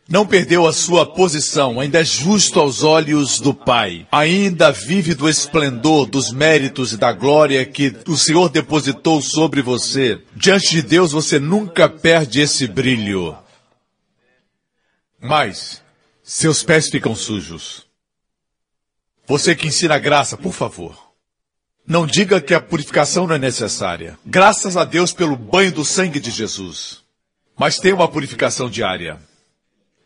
[0.08, 4.06] Não perdeu a sua posição, ainda é justo aos olhos do Pai.
[4.12, 10.20] Ainda vive do esplendor, dos méritos e da glória que o Senhor depositou sobre você.
[10.36, 13.36] Diante de Deus você nunca perde esse brilho.
[15.26, 15.82] Mas
[16.22, 17.86] seus pés ficam sujos.
[19.26, 20.96] Você que ensina graça, por favor.
[21.86, 24.18] Não diga que a purificação não é necessária.
[24.24, 27.02] Graças a Deus pelo banho do sangue de Jesus.
[27.56, 29.20] Mas tem uma purificação diária.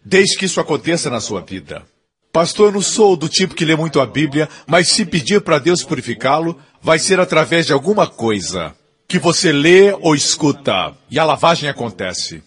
[0.05, 1.85] Desde que isso aconteça na sua vida.
[2.33, 5.59] Pastor, eu não sou do tipo que lê muito a Bíblia, mas se pedir para
[5.59, 8.75] Deus purificá-lo, vai ser através de alguma coisa
[9.09, 12.43] que você lê ou escuta, e a lavagem acontece.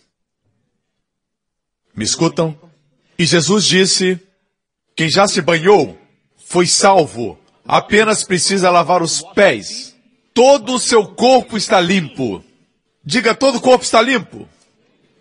[1.96, 2.58] Me escutam?
[3.18, 4.20] E Jesus disse:
[4.96, 5.98] Quem já se banhou
[6.46, 9.96] foi salvo, apenas precisa lavar os pés.
[10.34, 12.44] Todo o seu corpo está limpo.
[13.06, 14.48] Diga: todo o corpo está limpo.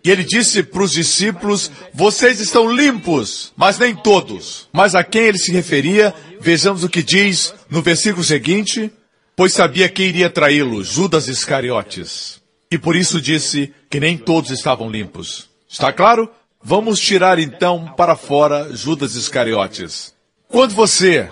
[0.03, 4.67] E ele disse para os discípulos: Vocês estão limpos, mas nem todos.
[4.73, 8.91] Mas a quem ele se referia, vejamos o que diz no versículo seguinte:
[9.35, 12.41] Pois sabia quem iria traí-lo, Judas Iscariotes.
[12.69, 15.47] E por isso disse que nem todos estavam limpos.
[15.69, 16.29] Está claro?
[16.65, 20.15] Vamos tirar então para fora Judas Iscariotes.
[20.47, 21.29] Quando você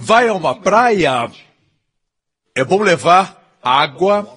[0.00, 1.28] vai a uma praia,
[2.54, 4.28] é bom levar água,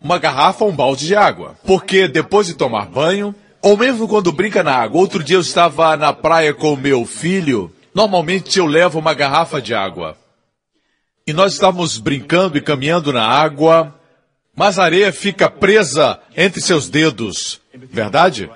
[0.00, 1.56] uma garrafa ou um balde de água.
[1.64, 5.96] Porque depois de tomar banho, ou mesmo quando brinca na água, outro dia eu estava
[5.96, 10.16] na praia com meu filho, normalmente eu levo uma garrafa de água.
[11.26, 13.92] E nós estávamos brincando e caminhando na água,
[14.54, 17.60] mas a areia fica presa entre seus dedos.
[17.74, 18.48] Verdade?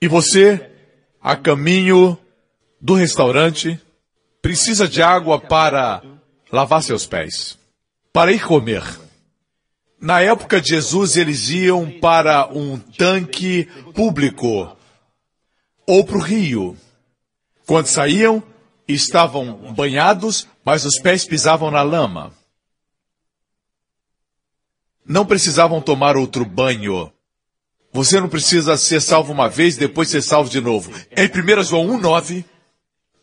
[0.00, 0.70] E você,
[1.20, 2.16] a caminho
[2.80, 3.80] do restaurante,
[4.40, 6.02] precisa de água para
[6.52, 7.58] lavar seus pés,
[8.12, 8.82] para ir comer.
[10.00, 14.76] Na época de Jesus, eles iam para um tanque público
[15.84, 16.76] ou para o rio.
[17.66, 18.42] Quando saíam,
[18.86, 22.32] estavam banhados, mas os pés pisavam na lama.
[25.04, 27.12] Não precisavam tomar outro banho
[27.98, 30.92] você não precisa ser salvo uma vez e depois ser salvo de novo.
[31.16, 32.44] Em 1 João 1,9,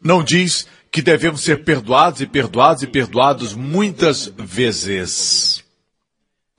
[0.04, 5.64] não diz que devemos ser perdoados e perdoados e perdoados muitas vezes.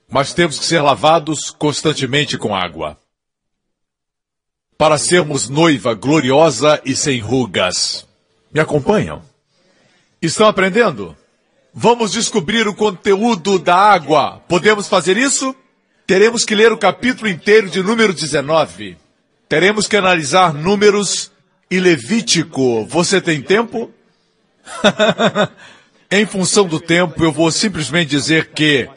[0.09, 2.97] Mas temos que ser lavados constantemente com água.
[4.79, 8.07] Para sermos noiva gloriosa e sem rugas.
[8.51, 9.21] Me acompanham?
[10.19, 11.15] Estão aprendendo?
[11.71, 14.41] Vamos descobrir o conteúdo da água.
[14.47, 15.55] Podemos fazer isso?
[16.07, 18.95] Teremos que ler o capítulo inteiro de número 19.
[19.49, 21.29] Teremos que analisar números
[21.69, 22.85] e Levítico.
[22.85, 23.91] Você tem tempo?
[26.09, 28.87] em função do tempo, eu vou simplesmente dizer que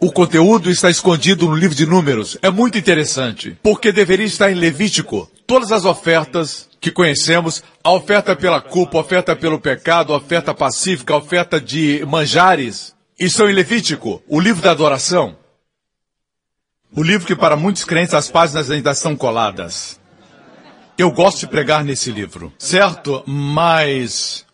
[0.00, 2.38] o conteúdo está escondido no livro de Números.
[2.40, 5.30] É muito interessante, porque deveria estar em Levítico.
[5.46, 10.54] Todas as ofertas que conhecemos, a oferta pela culpa, a oferta pelo pecado, a oferta
[10.54, 15.43] pacífica, a oferta de manjares, estão em Levítico, o livro da adoração.
[16.96, 19.98] O livro que para muitos crentes as páginas ainda estão coladas.
[20.96, 23.24] Eu gosto de pregar nesse livro, certo?
[23.26, 24.44] Mas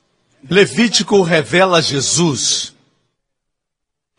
[0.48, 2.74] Levítico revela Jesus.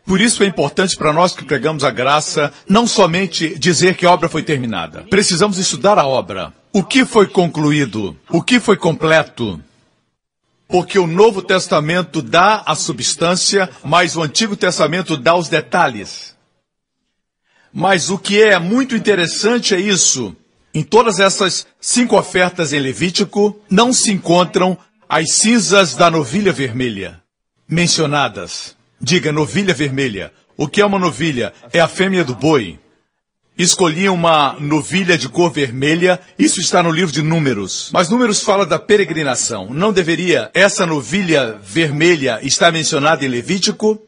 [0.05, 4.11] Por isso é importante para nós que pregamos a graça não somente dizer que a
[4.11, 5.03] obra foi terminada.
[5.09, 6.53] Precisamos estudar a obra.
[6.71, 8.15] O que foi concluído?
[8.29, 9.59] O que foi completo?
[10.67, 16.35] Porque o Novo Testamento dá a substância, mas o Antigo Testamento dá os detalhes.
[17.73, 20.35] Mas o que é muito interessante é isso.
[20.73, 27.21] Em todas essas cinco ofertas em Levítico, não se encontram as cinzas da novilha vermelha
[27.71, 28.75] mencionadas.
[28.99, 30.33] Diga novilha vermelha.
[30.57, 31.53] O que é uma novilha?
[31.71, 32.77] É a fêmea do boi.
[33.57, 37.89] Escolhi uma novilha de cor vermelha, isso está no livro de Números.
[37.93, 39.69] Mas Números fala da peregrinação.
[39.73, 44.01] Não deveria essa novilha vermelha estar mencionada em Levítico?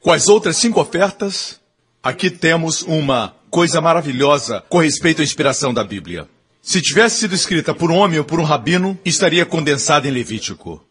[0.00, 1.57] Com as outras cinco ofertas?
[2.08, 6.26] Aqui temos uma coisa maravilhosa com respeito à inspiração da Bíblia.
[6.62, 10.82] Se tivesse sido escrita por um homem ou por um rabino, estaria condensada em Levítico.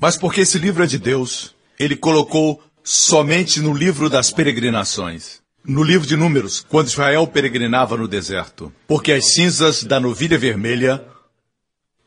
[0.00, 5.42] Mas porque esse livro é de Deus, ele colocou somente no livro das peregrinações.
[5.62, 8.72] No livro de Números, quando Israel peregrinava no deserto.
[8.88, 11.04] Porque as cinzas da novilha vermelha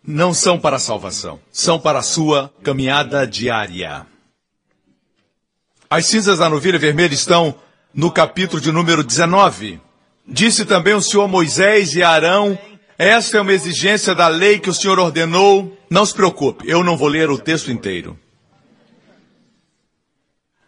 [0.03, 4.07] não são para a salvação, são para a sua caminhada diária.
[5.88, 7.63] As cinzas da novilha vermelha estão
[7.96, 9.80] no capítulo de número 19.
[10.28, 12.58] Disse também o Senhor Moisés e Arão:
[12.98, 15.76] Esta é uma exigência da lei que o Senhor ordenou.
[15.89, 18.18] Não se preocupe, eu não vou ler o texto inteiro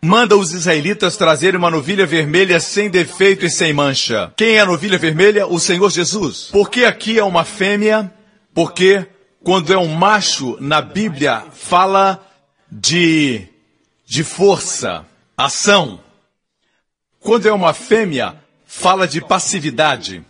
[0.08, 4.32] manda os israelitas trazerem uma novilha vermelha sem defeito e sem mancha.
[4.38, 5.46] Quem é a novilha vermelha?
[5.46, 6.50] O Senhor Jesus.
[6.52, 8.12] Por que aqui é uma fêmea?
[8.54, 9.06] Porque
[9.44, 12.26] quando é um macho na Bíblia fala
[12.72, 13.48] de
[14.06, 15.06] de força,
[15.36, 16.00] ação.
[17.20, 20.24] Quando é uma fêmea, fala de passividade.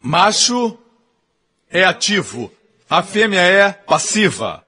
[0.00, 0.78] Macho
[1.70, 2.52] é ativo,
[2.88, 4.64] a fêmea é passiva.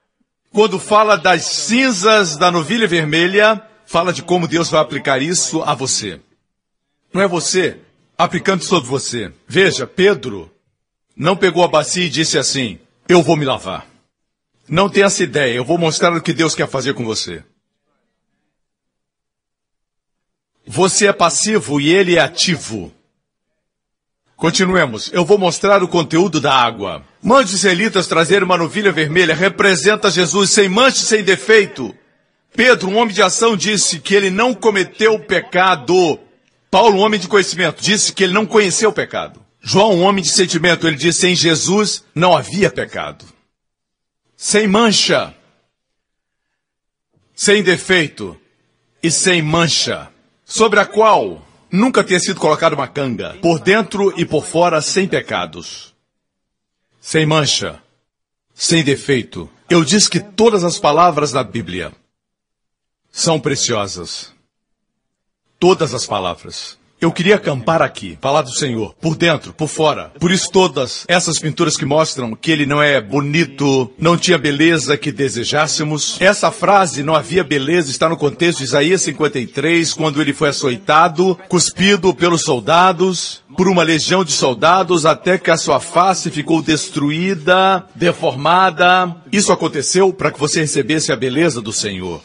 [0.53, 5.75] Quando fala das cinzas da novilha vermelha, fala de como Deus vai aplicar isso a
[5.75, 6.21] você.
[7.13, 7.79] Não é você
[8.17, 9.33] aplicando sobre você.
[9.47, 10.51] Veja, Pedro
[11.17, 12.79] não pegou a bacia e disse assim:
[13.09, 13.87] Eu vou me lavar.
[14.69, 17.45] Não tenha essa ideia, eu vou mostrar o que Deus quer fazer com você.
[20.67, 22.93] Você é passivo e ele é ativo.
[24.37, 25.11] Continuemos.
[25.13, 27.05] Eu vou mostrar o conteúdo da água.
[27.23, 29.35] Mande os israelitas trazer uma novilha vermelha.
[29.35, 31.95] Representa Jesus sem mancha e sem defeito.
[32.55, 36.19] Pedro, um homem de ação, disse que ele não cometeu pecado.
[36.71, 39.45] Paulo, um homem de conhecimento, disse que ele não conheceu o pecado.
[39.61, 43.25] João, um homem de sentimento, ele disse em Jesus não havia pecado.
[44.37, 45.35] Sem mancha,
[47.35, 48.39] sem defeito
[49.03, 50.11] e sem mancha,
[50.55, 55.09] sobre a qual nunca tinha sido colocada uma canga, por dentro e por fora, sem
[55.09, 55.93] pecados,
[57.01, 57.83] sem mancha,
[58.55, 59.51] sem defeito.
[59.69, 61.93] Eu disse que todas as palavras da Bíblia
[63.11, 64.33] são preciosas.
[65.59, 66.79] Todas as palavras.
[67.05, 70.11] Eu queria acampar aqui, falar do Senhor, por dentro, por fora.
[70.19, 74.97] Por isso todas essas pinturas que mostram que ele não é bonito, não tinha beleza
[74.97, 76.17] que desejássemos.
[76.19, 81.39] Essa frase, não havia beleza, está no contexto de Isaías 53, quando ele foi açoitado,
[81.47, 87.85] cuspido pelos soldados, por uma legião de soldados, até que a sua face ficou destruída,
[87.95, 89.15] deformada.
[89.31, 92.23] Isso aconteceu para que você recebesse a beleza do Senhor.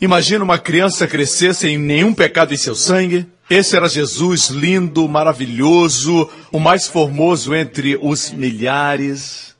[0.00, 6.30] Imagina uma criança crescer sem nenhum pecado em seu sangue, esse era Jesus lindo, maravilhoso,
[6.50, 9.56] o mais formoso entre os milhares.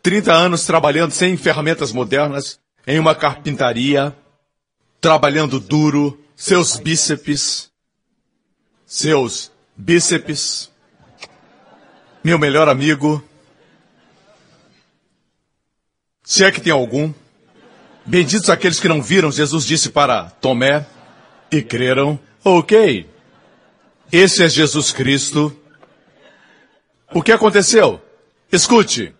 [0.00, 4.16] 30 anos trabalhando sem ferramentas modernas, em uma carpintaria,
[5.00, 7.68] trabalhando duro, seus bíceps,
[8.86, 10.70] seus bíceps,
[12.24, 13.22] meu melhor amigo,
[16.22, 17.12] se é que tem algum,
[18.08, 20.86] benditos aqueles que não viram, Jesus disse para Tomé,
[21.52, 22.18] e creram.
[22.44, 23.08] Ok.
[24.10, 25.54] Esse é Jesus Cristo.
[27.12, 28.00] O que aconteceu?
[28.50, 29.14] Escute.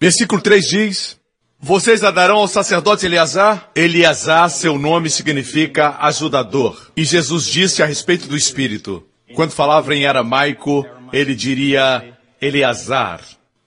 [0.00, 1.20] Versículo 3 diz:
[1.60, 3.70] Vocês a darão ao sacerdote Eleazar?
[3.74, 6.90] Eleazar, seu nome significa ajudador.
[6.96, 9.06] E Jesus disse a respeito do Espírito.
[9.34, 13.20] Quando falava em aramaico, ele diria Eleazar.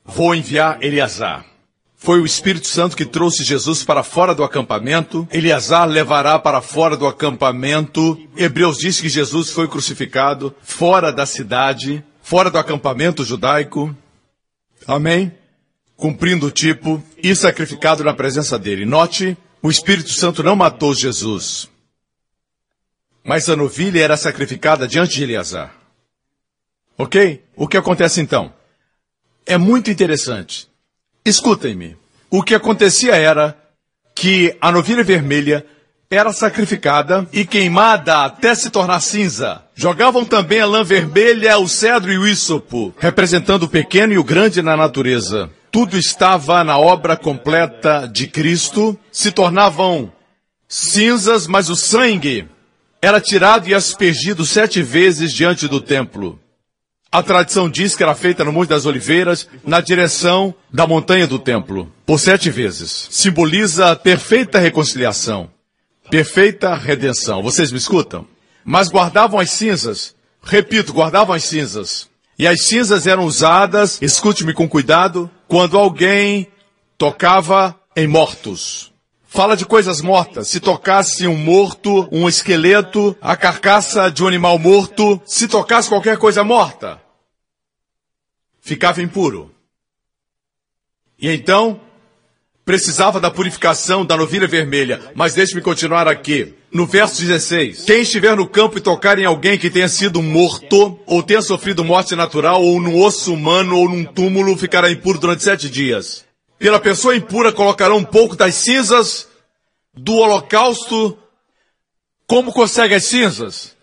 [0.03, 1.45] Vou enviar Eleazar.
[2.06, 5.28] Foi o Espírito Santo que trouxe Jesus para fora do acampamento.
[5.32, 8.18] Eleazar levará para fora do acampamento.
[8.38, 13.93] Hebreus diz que Jesus foi crucificado fora da cidade, fora do acampamento judaico.
[14.88, 15.34] Amém?
[15.95, 18.86] cumprindo o tipo e sacrificado na presença dele.
[18.86, 21.70] Note, o Espírito Santo não matou Jesus,
[23.24, 25.74] mas a novilha era sacrificada diante de Eleazar.
[26.97, 27.43] Ok?
[27.56, 28.53] O que acontece então?
[29.45, 30.68] É muito interessante.
[31.26, 31.97] Escutem-me.
[32.30, 33.57] O que acontecia era
[34.13, 35.65] que a novilha vermelha
[36.09, 39.63] era sacrificada e queimada até se tornar cinza.
[39.73, 44.23] Jogavam também a lã vermelha, o cedro e o ísopo, representando o pequeno e o
[44.23, 50.09] grande na natureza tudo estava na obra completa de Cristo, se tornavam
[50.69, 52.47] cinzas, mas o sangue
[53.01, 56.39] era tirado e aspergido sete vezes diante do templo.
[57.16, 61.39] A tradição diz que era feita no Monte das Oliveiras, na direção da montanha do
[61.39, 63.07] templo, por sete vezes.
[63.09, 65.49] Simboliza a perfeita reconciliação,
[66.11, 67.41] perfeita redenção.
[67.41, 68.28] Vocês me escutam?
[68.66, 70.13] Mas guardavam as cinzas.
[70.43, 72.09] Repito, guardavam as cinzas.
[72.38, 76.49] E as cinzas eram usadas, escute-me com cuidado, quando alguém
[76.97, 78.91] tocava em mortos.
[79.26, 80.49] Fala de coisas mortas.
[80.49, 86.18] Se tocasse um morto, um esqueleto, a carcaça de um animal morto, se tocasse qualquer
[86.18, 87.05] coisa morta,
[88.66, 89.53] ficava impuro.
[91.20, 91.80] E então,
[92.66, 94.99] precisava da purificação da novilha vermelha.
[95.13, 96.55] Mas deixe-me continuar aqui.
[96.74, 100.99] No verso 16: Quem estiver no campo e tocar em alguém que tenha sido morto,
[101.05, 105.43] ou tenha sofrido morte natural, ou num osso humano, ou num túmulo, ficará impuro durante
[105.43, 106.26] sete dias.
[106.57, 109.28] Pela pessoa impura colocarão um pouco das cinzas
[109.93, 111.18] do holocausto.
[112.28, 113.74] Como consegue as cinzas?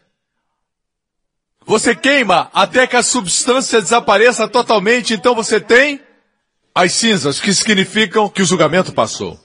[1.73, 6.03] Você queima até que a substância desapareça totalmente, então você tem
[6.75, 9.41] as cinzas, que significam que o julgamento passou.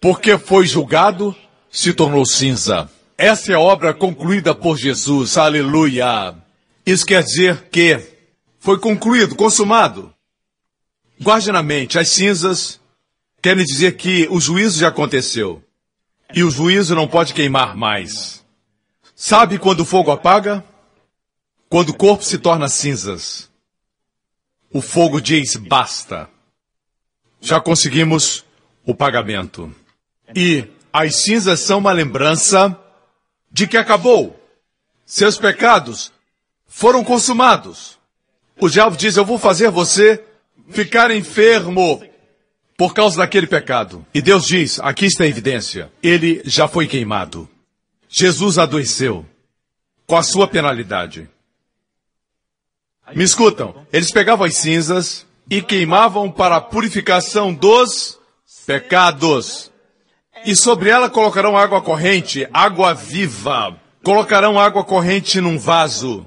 [0.00, 1.36] Porque foi julgado,
[1.70, 2.90] se tornou cinza.
[3.18, 5.36] Essa é a obra concluída por Jesus.
[5.36, 6.34] Aleluia.
[6.86, 8.00] Isso quer dizer que
[8.58, 10.10] foi concluído, consumado.
[11.20, 12.80] Guarde na mente, as cinzas
[13.42, 15.62] querem dizer que o juízo já aconteceu.
[16.34, 18.42] E o juízo não pode queimar mais.
[19.14, 20.64] Sabe quando o fogo apaga?
[21.68, 23.48] Quando o corpo se torna cinzas.
[24.72, 26.28] O fogo diz basta.
[27.40, 28.44] Já conseguimos
[28.84, 29.74] o pagamento.
[30.34, 32.76] E as cinzas são uma lembrança
[33.50, 34.38] de que acabou.
[35.04, 36.12] Seus pecados
[36.66, 37.98] foram consumados.
[38.60, 40.22] O diabo diz: Eu vou fazer você
[40.70, 42.02] ficar enfermo
[42.76, 44.06] por causa daquele pecado.
[44.12, 45.90] E Deus diz: Aqui está a evidência.
[46.02, 47.48] Ele já foi queimado.
[48.08, 49.26] Jesus adoeceu
[50.06, 51.28] com a sua penalidade.
[53.14, 53.74] Me escutam.
[53.92, 58.18] Eles pegavam as cinzas e queimavam para a purificação dos
[58.66, 59.70] pecados.
[60.44, 63.76] E sobre ela colocarão água corrente, água viva.
[64.02, 66.26] Colocarão água corrente num vaso.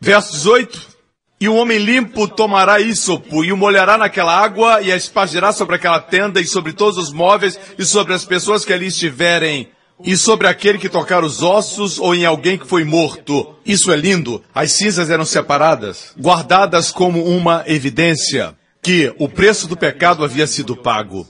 [0.00, 0.94] Verso 18.
[1.40, 5.76] E o homem limpo tomará ísopo e o molhará naquela água e a espargirá sobre
[5.76, 9.68] aquela tenda e sobre todos os móveis e sobre as pessoas que ali estiverem
[10.02, 13.54] e sobre aquele que tocar os ossos ou em alguém que foi morto.
[13.64, 14.42] Isso é lindo.
[14.54, 20.76] As cinzas eram separadas, guardadas como uma evidência que o preço do pecado havia sido
[20.76, 21.26] pago.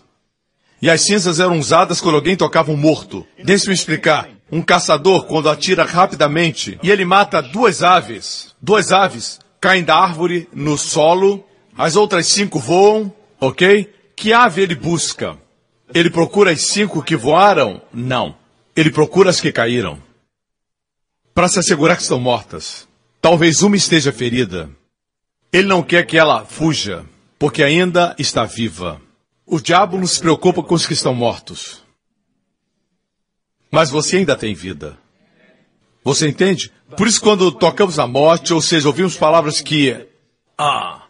[0.83, 3.27] E as cinzas eram usadas quando alguém tocava um morto.
[3.43, 4.29] Deixe-me explicar.
[4.53, 10.47] Um caçador, quando atira rapidamente e ele mata duas aves, duas aves caem da árvore
[10.53, 11.43] no solo,
[11.77, 13.11] as outras cinco voam,
[13.41, 13.91] ok?
[14.15, 15.39] Que ave ele busca?
[15.95, 17.81] Ele procura as cinco que voaram?
[17.93, 18.37] Não.
[18.77, 20.03] Ele procura as que caíram
[21.35, 22.87] para se assegurar que estão mortas.
[23.21, 24.71] Talvez uma esteja ferida.
[25.53, 27.05] Ele não quer que ela fuja,
[27.39, 29.01] porque ainda está viva.
[29.47, 31.83] O diabo não se preocupa com os que estão mortos.
[33.71, 34.97] Mas você ainda tem vida.
[36.05, 36.73] Você entende?
[36.97, 40.07] Por isso, quando tocamos a morte, ou seja, ouvimos palavras que.
[40.57, 41.03] Ah!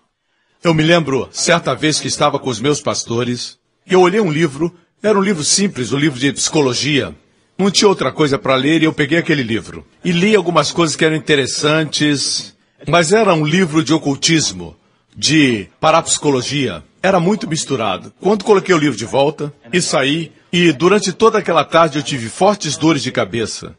[0.62, 4.32] Eu me lembro, certa vez que estava com os meus pastores, e eu olhei um
[4.32, 7.14] livro, era um livro simples, um livro de psicologia.
[7.56, 9.86] Não tinha outra coisa para ler e eu peguei aquele livro.
[10.04, 12.54] E li algumas coisas que eram interessantes,
[12.88, 14.76] mas era um livro de ocultismo,
[15.16, 16.82] de parapsicologia.
[17.02, 18.12] Era muito misturado.
[18.20, 22.28] Quando coloquei o livro de volta e saí, e durante toda aquela tarde eu tive
[22.28, 23.76] fortes dores de cabeça.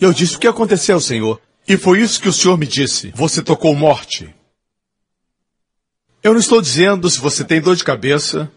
[0.00, 1.40] Eu disse: O que aconteceu, Senhor?
[1.68, 4.34] E foi isso que o Senhor me disse: Você tocou morte.
[6.22, 8.50] Eu não estou dizendo se você tem dor de cabeça,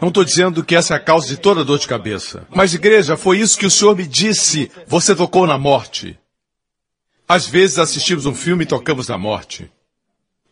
[0.00, 2.46] não estou dizendo que essa é a causa de toda dor de cabeça.
[2.50, 4.70] Mas, igreja, foi isso que o Senhor me disse.
[4.86, 6.18] Você tocou na morte.
[7.28, 9.70] Às vezes assistimos um filme e tocamos na morte.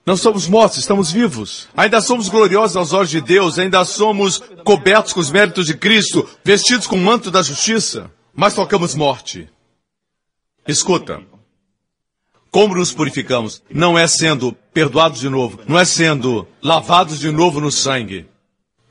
[0.05, 1.69] Não somos mortos, estamos vivos.
[1.77, 6.29] Ainda somos gloriosos aos olhos de Deus, ainda somos cobertos com os méritos de Cristo,
[6.43, 8.11] vestidos com o manto da justiça.
[8.35, 9.49] Mas tocamos morte.
[10.67, 11.23] Escuta.
[12.51, 13.63] Como nos purificamos?
[13.71, 18.27] Não é sendo perdoados de novo, não é sendo lavados de novo no sangue.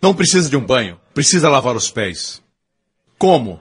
[0.02, 2.42] Não precisa de um banho, precisa lavar os pés.
[3.18, 3.60] Como?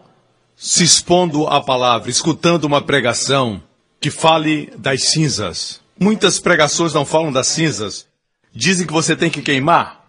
[0.56, 3.62] Se expondo à palavra, escutando uma pregação
[4.00, 5.80] que fale das cinzas.
[5.98, 8.06] Muitas pregações não falam das cinzas.
[8.52, 10.00] Dizem que você tem que queimar.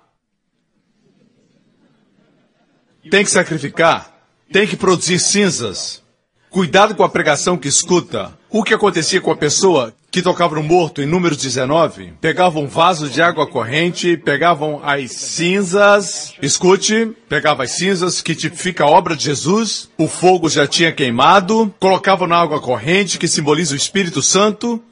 [3.09, 4.15] Tem que sacrificar.
[4.51, 6.01] Tem que produzir cinzas.
[6.51, 8.37] Cuidado com a pregação que escuta.
[8.49, 12.15] O que acontecia com a pessoa que tocava no morto em número 19?
[12.19, 18.83] Pegavam um vaso de água corrente, pegavam as cinzas, escute, pegava as cinzas que tipifica
[18.83, 23.73] a obra de Jesus, o fogo já tinha queimado, colocavam na água corrente que simboliza
[23.73, 24.83] o Espírito Santo.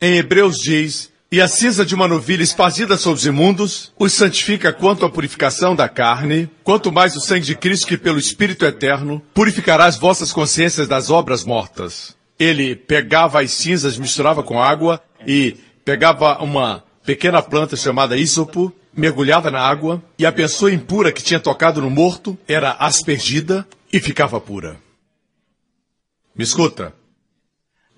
[0.00, 4.72] Em Hebreus diz, e a cinza de uma novilha espazida sobre os imundos os santifica
[4.72, 9.20] quanto à purificação da carne, quanto mais o sangue de Cristo que pelo Espírito eterno
[9.34, 12.16] purificará as vossas consciências das obras mortas.
[12.38, 19.50] Ele pegava as cinzas, misturava com água e pegava uma pequena planta chamada ísopo, mergulhava
[19.50, 24.40] na água e a pessoa impura que tinha tocado no morto era aspergida e ficava
[24.40, 24.76] pura.
[26.32, 26.94] Me escuta.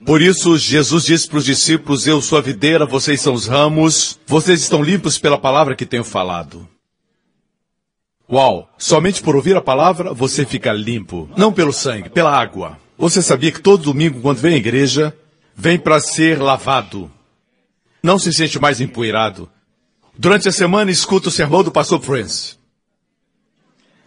[0.05, 4.19] Por isso, Jesus disse para os discípulos: Eu sou a videira, vocês são os ramos,
[4.27, 6.69] vocês estão limpos pela palavra que tenho falado.
[8.31, 8.69] Uau!
[8.77, 11.31] Somente por ouvir a palavra você fica limpo.
[11.37, 12.79] Não pelo sangue, pela água.
[12.99, 15.17] Você sabia que todo domingo, quando vem à igreja,
[15.55, 17.11] vem para ser lavado.
[18.03, 19.49] Não se sente mais empoeirado.
[20.19, 22.57] Durante a semana, escuta o sermão do pastor Prince.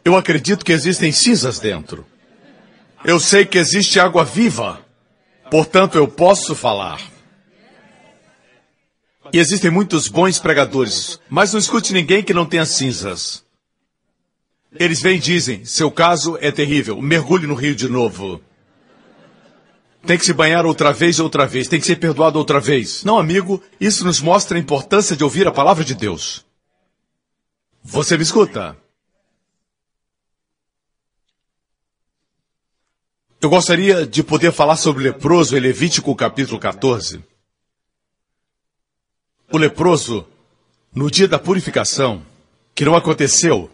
[0.03, 2.05] Eu acredito que existem cinzas dentro.
[3.03, 4.85] Eu sei que existe água viva
[5.49, 7.01] Portanto, eu posso falar.
[9.31, 13.43] E existem muitos bons pregadores, mas não escute ninguém que não tenha cinzas.
[14.73, 18.41] Eles vêm e dizem: seu caso é terrível, mergulhe no rio de novo.
[20.05, 23.03] Tem que se banhar outra vez, outra vez, tem que ser perdoado outra vez.
[23.03, 26.45] Não, amigo, isso nos mostra a importância de ouvir a palavra de Deus.
[27.83, 28.77] Você me escuta?
[33.41, 37.23] Eu gostaria de poder falar sobre o leproso em Levítico capítulo 14.
[39.49, 40.27] O leproso,
[40.93, 42.21] no dia da purificação,
[42.75, 43.71] que não aconteceu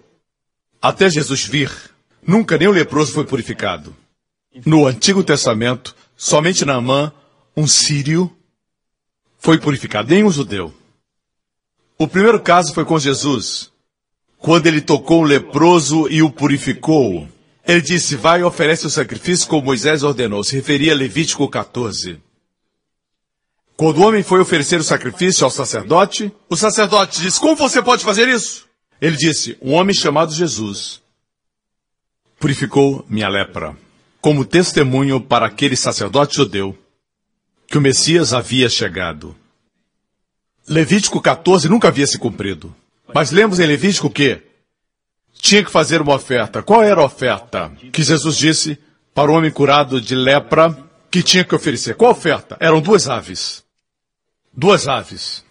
[0.80, 1.72] até Jesus vir,
[2.26, 3.96] nunca nem o leproso foi purificado.
[4.64, 7.12] No Antigo Testamento, somente Naamã,
[7.58, 8.32] um sírio,
[9.40, 10.72] foi purificado, nem um judeu.
[11.98, 13.72] O primeiro caso foi com Jesus,
[14.38, 17.28] quando ele tocou um leproso e o purificou.
[17.68, 20.44] Ele disse, vai e oferece o sacrifício como Moisés ordenou.
[20.44, 22.20] Se referia a Levítico 14.
[23.76, 28.04] Quando o homem foi oferecer o sacrifício ao sacerdote, o sacerdote disse, como você pode
[28.06, 28.66] fazer isso?
[29.02, 31.02] Ele disse, um homem chamado Jesus
[32.40, 33.76] purificou minha lepra,
[34.22, 36.78] como testemunho para aquele sacerdote judeu
[37.68, 39.36] que o Messias havia chegado.
[40.68, 42.74] Levítico 14 nunca havia se cumprido.
[43.14, 44.42] Mas lemos em Levítico que
[45.46, 46.64] tinha que fazer uma oferta.
[46.64, 48.80] Qual era a oferta que Jesus disse
[49.14, 50.76] para o homem curado de lepra
[51.12, 51.94] que tinha que oferecer?
[51.94, 52.58] Qual oferta?
[52.60, 53.64] Eram duas aves.
[54.52, 55.46] Duas aves.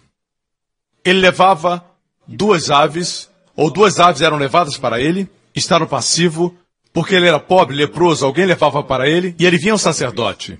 [1.03, 1.81] Ele levava
[2.27, 6.53] duas aves, ou duas aves eram levadas para ele, está no passivo,
[6.91, 10.59] porque ele era pobre, leproso, alguém levava para ele, e ele vinha ao sacerdote.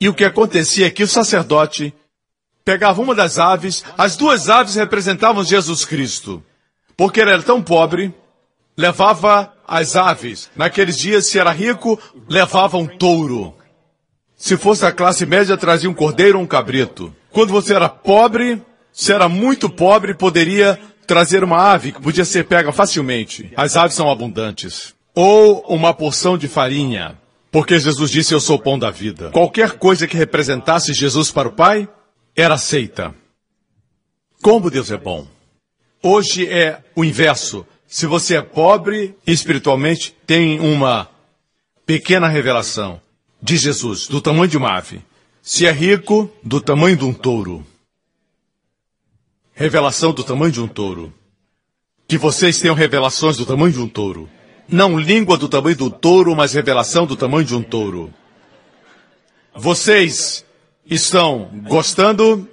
[0.00, 1.94] E o que acontecia é que o sacerdote
[2.64, 6.42] pegava uma das aves, as duas aves representavam Jesus Cristo.
[6.96, 8.12] Porque ele era tão pobre
[8.76, 10.50] levava as aves.
[10.56, 11.98] Naqueles dias, se era rico,
[12.28, 13.54] levava um touro.
[14.36, 17.14] Se fosse a classe média, trazia um cordeiro ou um cabrito.
[17.30, 18.60] Quando você era pobre,
[18.92, 23.52] se era muito pobre, poderia trazer uma ave que podia ser pega facilmente.
[23.56, 24.94] As aves são abundantes.
[25.14, 27.18] Ou uma porção de farinha.
[27.50, 29.30] Porque Jesus disse, eu sou o pão da vida.
[29.30, 31.86] Qualquer coisa que representasse Jesus para o Pai,
[32.34, 33.14] era aceita.
[34.42, 35.26] Como Deus é bom.
[36.02, 37.66] Hoje é o inverso.
[37.92, 41.10] Se você é pobre espiritualmente, tem uma
[41.84, 42.98] pequena revelação
[43.42, 45.02] de Jesus, do tamanho de uma ave.
[45.42, 47.62] Se é rico, do tamanho de um touro.
[49.52, 51.12] Revelação do tamanho de um touro.
[52.08, 54.26] Que vocês tenham revelações do tamanho de um touro.
[54.66, 58.10] Não língua do tamanho do touro, mas revelação do tamanho de um touro.
[59.54, 60.46] Vocês
[60.86, 62.48] estão gostando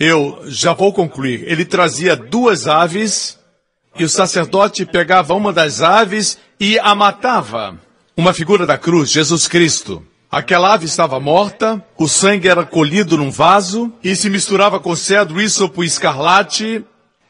[0.00, 1.44] Eu já vou concluir.
[1.46, 3.38] Ele trazia duas aves
[3.96, 7.78] e o sacerdote pegava uma das aves e a matava.
[8.16, 10.04] Uma figura da cruz, Jesus Cristo.
[10.30, 15.40] Aquela ave estava morta, o sangue era colhido num vaso e se misturava com cedro,
[15.40, 16.84] ísopo e escarlate,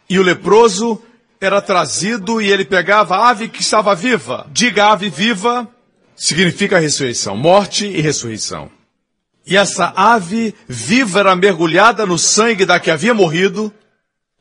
[0.08, 1.02] e o leproso
[1.40, 4.46] era trazido e ele pegava a ave que estava viva.
[4.50, 5.68] Diga ave viva
[6.16, 8.70] significa ressurreição, morte e ressurreição.
[9.46, 13.72] E essa ave viva era mergulhada no sangue da que havia morrido.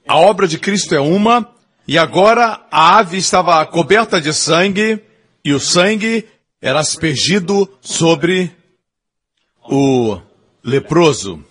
[0.08, 1.50] A obra de Cristo é uma,
[1.88, 5.02] e agora a ave estava coberta de sangue,
[5.44, 6.26] e o sangue
[6.62, 8.52] era aspergido sobre
[9.70, 10.18] o
[10.64, 11.44] leproso.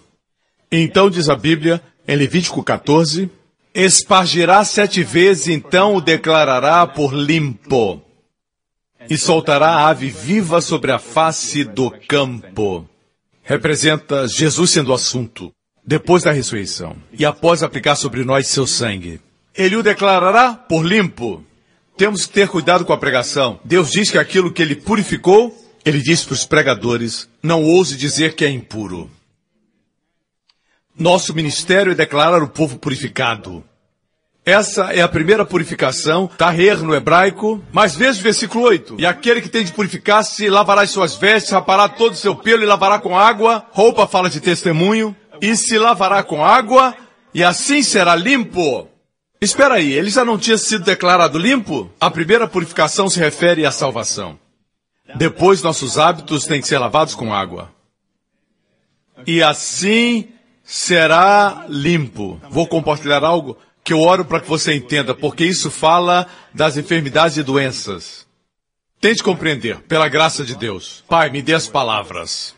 [0.70, 3.30] Então diz a Bíblia, em Levítico 14,
[3.74, 8.02] espargirá sete vezes, então o declarará por limpo,
[9.10, 12.88] e soltará a ave viva sobre a face do campo.
[13.42, 15.52] Representa Jesus sendo o assunto,
[15.84, 19.20] depois da ressurreição, e após aplicar sobre nós seu sangue.
[19.54, 21.44] Ele o declarará por limpo.
[21.96, 23.60] Temos que ter cuidado com a pregação.
[23.64, 28.34] Deus diz que aquilo que ele purificou, ele diz para os pregadores, não ouse dizer
[28.34, 29.10] que é impuro.
[30.98, 33.64] Nosso ministério é declarar o povo purificado.
[34.44, 38.96] Essa é a primeira purificação, taher no hebraico, mas veja o versículo 8.
[38.98, 42.62] E aquele que tem de purificar-se lavará as suas vestes, rapará todo o seu pelo
[42.62, 43.64] e lavará com água.
[43.70, 45.14] Roupa fala de testemunho.
[45.40, 46.94] E se lavará com água,
[47.32, 48.88] e assim será limpo.
[49.42, 51.90] Espera aí, ele já não tinha sido declarado limpo?
[52.00, 54.38] A primeira purificação se refere à salvação.
[55.16, 57.68] Depois, nossos hábitos têm que ser lavados com água.
[59.26, 60.28] E assim
[60.62, 62.40] será limpo.
[62.50, 67.36] Vou compartilhar algo que eu oro para que você entenda, porque isso fala das enfermidades
[67.36, 68.24] e doenças.
[69.00, 71.02] Tente compreender, pela graça de Deus.
[71.08, 72.54] Pai, me dê as palavras.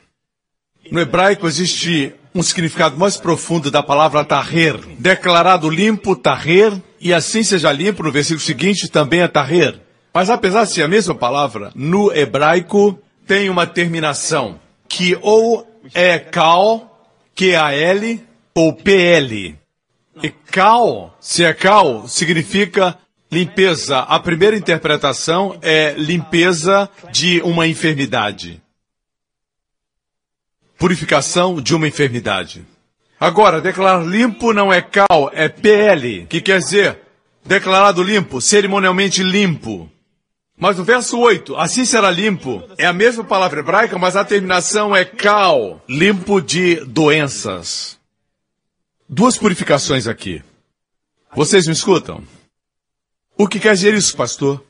[0.91, 4.77] No hebraico existe um significado mais profundo da palavra taher.
[4.99, 9.81] Declarado limpo, taher, e assim seja limpo, no versículo seguinte também é taher.
[10.13, 16.19] Mas apesar de ser a mesma palavra, no hebraico tem uma terminação, que ou é
[16.19, 18.23] kal, Q-A-L,
[18.55, 19.57] ou P-L.
[20.23, 22.97] E kal, se é kal, significa
[23.31, 23.99] limpeza.
[24.01, 28.64] A primeira interpretação é limpeza de uma enfermidade
[30.85, 32.63] purificação de uma enfermidade.
[33.19, 36.99] Agora, declarar limpo não é cal, é PL, que quer dizer
[37.43, 39.91] declarado limpo, cerimonialmente limpo.
[40.55, 44.95] Mas no verso 8, assim será limpo, é a mesma palavra hebraica, mas a terminação
[44.95, 47.99] é cal, limpo de doenças.
[49.09, 50.43] Duas purificações aqui.
[51.35, 52.23] Vocês me escutam?
[53.39, 54.63] O que quer dizer isso, pastor?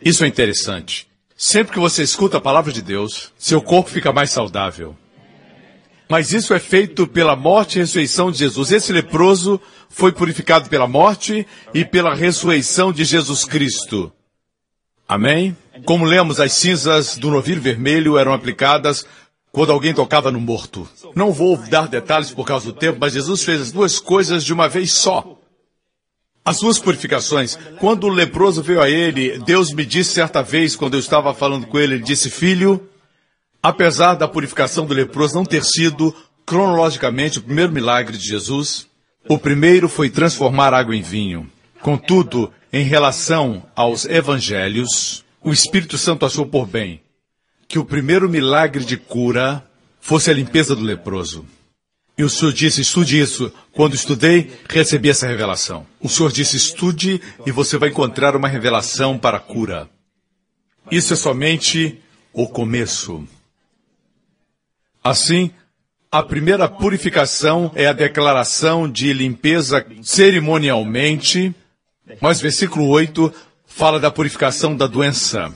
[0.00, 1.07] Isso é interessante.
[1.40, 4.96] Sempre que você escuta a palavra de Deus, seu corpo fica mais saudável.
[6.08, 8.72] Mas isso é feito pela morte e ressurreição de Jesus.
[8.72, 14.12] Esse leproso foi purificado pela morte e pela ressurreição de Jesus Cristo.
[15.06, 15.56] Amém?
[15.84, 19.06] Como lemos, as cinzas do novilho vermelho eram aplicadas
[19.52, 20.88] quando alguém tocava no morto.
[21.14, 24.52] Não vou dar detalhes por causa do tempo, mas Jesus fez as duas coisas de
[24.52, 25.38] uma vez só.
[26.48, 27.58] As suas purificações.
[27.78, 31.66] Quando o leproso veio a ele, Deus me disse certa vez, quando eu estava falando
[31.66, 32.88] com ele, ele disse, filho,
[33.62, 38.86] apesar da purificação do leproso não ter sido cronologicamente o primeiro milagre de Jesus,
[39.28, 41.52] o primeiro foi transformar água em vinho.
[41.82, 47.02] Contudo, em relação aos evangelhos, o Espírito Santo achou por bem
[47.68, 49.62] que o primeiro milagre de cura
[50.00, 51.44] fosse a limpeza do leproso.
[52.18, 53.52] E o Senhor disse, estude isso.
[53.72, 55.86] Quando estudei, recebi essa revelação.
[56.00, 59.88] O Senhor disse, estude e você vai encontrar uma revelação para a cura.
[60.90, 62.02] Isso é somente
[62.32, 63.24] o começo.
[65.02, 65.52] Assim,
[66.10, 71.54] a primeira purificação é a declaração de limpeza cerimonialmente,
[72.20, 73.32] mas versículo 8
[73.64, 75.54] fala da purificação da doença.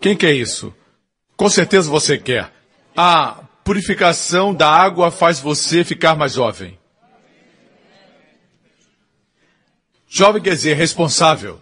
[0.00, 0.72] Quem quer isso?
[1.36, 2.52] Com certeza você quer.
[2.96, 6.78] A purificação da água faz você ficar mais jovem.
[10.08, 11.60] Jovem quer dizer responsável.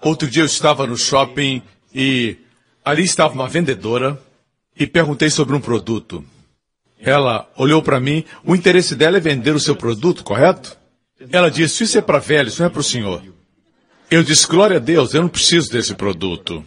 [0.00, 1.62] Outro dia eu estava no shopping
[1.94, 2.36] e
[2.84, 4.20] ali estava uma vendedora
[4.78, 6.24] e perguntei sobre um produto.
[6.98, 10.76] Ela olhou para mim, o interesse dela é vender o seu produto, correto?
[11.30, 13.22] Ela disse, isso é para velhos, não é para o senhor.
[14.10, 16.64] Eu disse, glória a Deus, eu não preciso desse produto.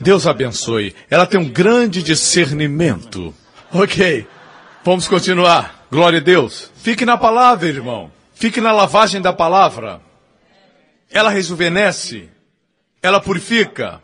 [0.00, 0.94] Deus abençoe.
[1.10, 3.34] Ela tem um grande discernimento.
[3.72, 4.26] Ok,
[4.82, 5.86] vamos continuar.
[5.90, 6.70] Glória a Deus.
[6.76, 8.10] Fique na palavra, irmão.
[8.34, 10.00] Fique na lavagem da palavra.
[11.10, 12.30] Ela rejuvenesce.
[13.02, 14.00] Ela purifica.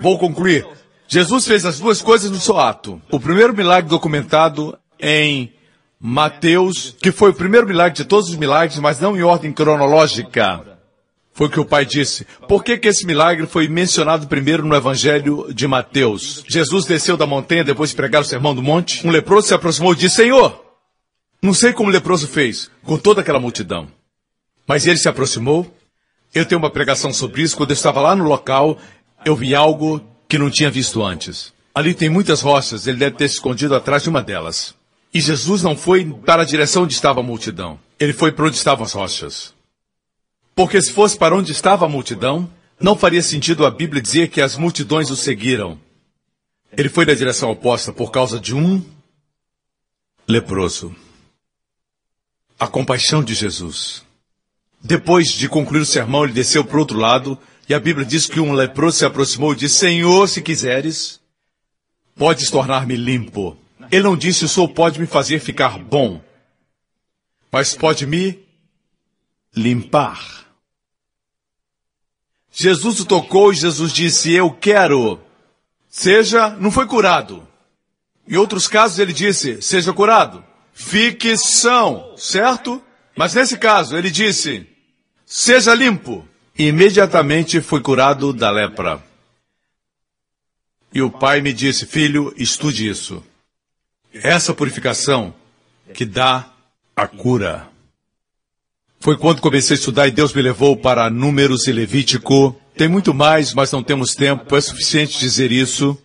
[0.00, 0.66] Vou concluir.
[1.08, 3.00] Jesus fez as duas coisas no seu ato.
[3.10, 5.52] O primeiro milagre documentado em
[5.98, 10.69] Mateus, que foi o primeiro milagre de todos os milagres, mas não em ordem cronológica.
[11.32, 12.26] Foi o que o pai disse.
[12.48, 16.44] Por que, que esse milagre foi mencionado primeiro no Evangelho de Mateus?
[16.48, 19.06] Jesus desceu da montanha depois de pregar o sermão do monte.
[19.06, 20.62] Um leproso se aproximou e disse: Senhor,
[21.42, 23.88] não sei como o leproso fez, com toda aquela multidão.
[24.66, 25.74] Mas ele se aproximou.
[26.34, 27.56] Eu tenho uma pregação sobre isso.
[27.56, 28.78] Quando eu estava lá no local,
[29.24, 31.52] eu vi algo que não tinha visto antes.
[31.74, 34.74] Ali tem muitas rochas, ele deve ter se escondido atrás de uma delas.
[35.12, 37.78] E Jesus não foi para a direção onde estava a multidão.
[37.98, 39.54] Ele foi para onde estavam as rochas.
[40.60, 42.46] Porque se fosse para onde estava a multidão,
[42.78, 45.80] não faria sentido a Bíblia dizer que as multidões o seguiram.
[46.76, 48.84] Ele foi na direção oposta por causa de um
[50.28, 50.94] leproso.
[52.58, 54.04] A compaixão de Jesus.
[54.82, 58.26] Depois de concluir o sermão, ele desceu para o outro lado e a Bíblia diz
[58.26, 61.22] que um leproso se aproximou e disse: Senhor, se quiseres,
[62.14, 63.56] podes tornar-me limpo.
[63.90, 66.20] Ele não disse: O Senhor pode me fazer ficar bom,
[67.50, 68.38] mas pode me
[69.56, 70.49] limpar.
[72.52, 75.20] Jesus o tocou e Jesus disse: Eu quero.
[75.88, 77.46] Seja, não foi curado.
[78.28, 80.44] Em outros casos ele disse: Seja curado.
[80.72, 82.82] Fique são, certo?
[83.16, 84.66] Mas nesse caso ele disse:
[85.26, 86.26] Seja limpo
[86.56, 89.02] imediatamente foi curado da lepra.
[90.92, 93.22] E o pai me disse: Filho, estude isso.
[94.12, 95.34] Essa purificação
[95.94, 96.50] que dá
[96.96, 97.69] a cura.
[99.02, 102.54] Foi quando comecei a estudar e Deus me levou para Números e Levítico.
[102.76, 104.54] Tem muito mais, mas não temos tempo.
[104.54, 105.96] É suficiente dizer isso.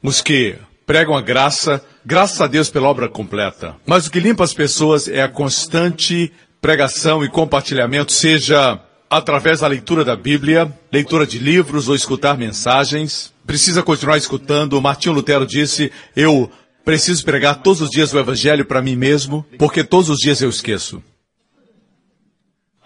[0.00, 0.56] Os que
[0.86, 3.74] pregam a graça, graças a Deus pela obra completa.
[3.84, 9.66] Mas o que limpa as pessoas é a constante pregação e compartilhamento, seja através da
[9.66, 13.32] leitura da Bíblia, leitura de livros ou escutar mensagens.
[13.44, 14.80] Precisa continuar escutando.
[14.80, 16.48] Martinho Lutero disse: Eu
[16.84, 20.48] preciso pregar todos os dias o Evangelho para mim mesmo, porque todos os dias eu
[20.48, 21.02] esqueço.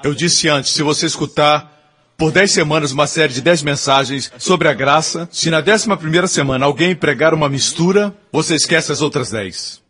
[0.03, 1.76] Eu disse antes: se você escutar
[2.16, 6.26] por dez semanas uma série de dez mensagens sobre a graça, se na décima primeira
[6.26, 9.82] semana alguém pregar uma mistura, você esquece as outras dez.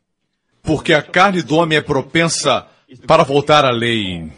[0.63, 2.67] Porque a carne do homem é propensa
[3.07, 4.31] para voltar à lei.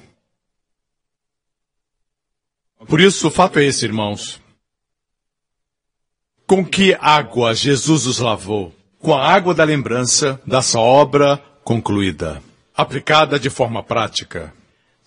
[2.87, 4.41] Por isso, o fato é esse, irmãos.
[6.47, 8.75] Com que água Jesus os lavou?
[8.99, 12.43] Com a água da lembrança dessa obra concluída,
[12.75, 14.53] aplicada de forma prática.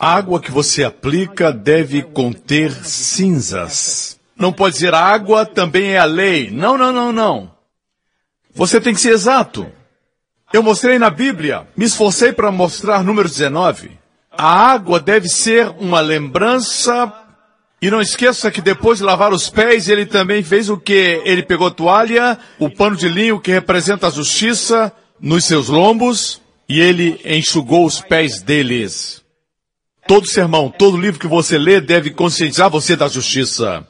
[0.02, 4.20] A água que você aplica deve conter cinzas.
[4.36, 6.50] Não pode dizer a água também é a lei.
[6.50, 7.52] Não, não, não, não.
[8.52, 9.72] Você tem que ser exato.
[10.52, 13.92] Eu mostrei na Bíblia, me esforcei para mostrar número 19.
[14.32, 17.14] A água deve ser uma lembrança
[17.80, 21.22] e não esqueça que depois de lavar os pés, ele também fez o que?
[21.24, 26.42] Ele pegou a toalha, o pano de linho que representa a justiça, nos seus lombos,
[26.68, 29.21] e ele enxugou os pés deles.
[30.12, 33.88] Todo sermão, todo livro que você lê deve conscientizar você da justiça.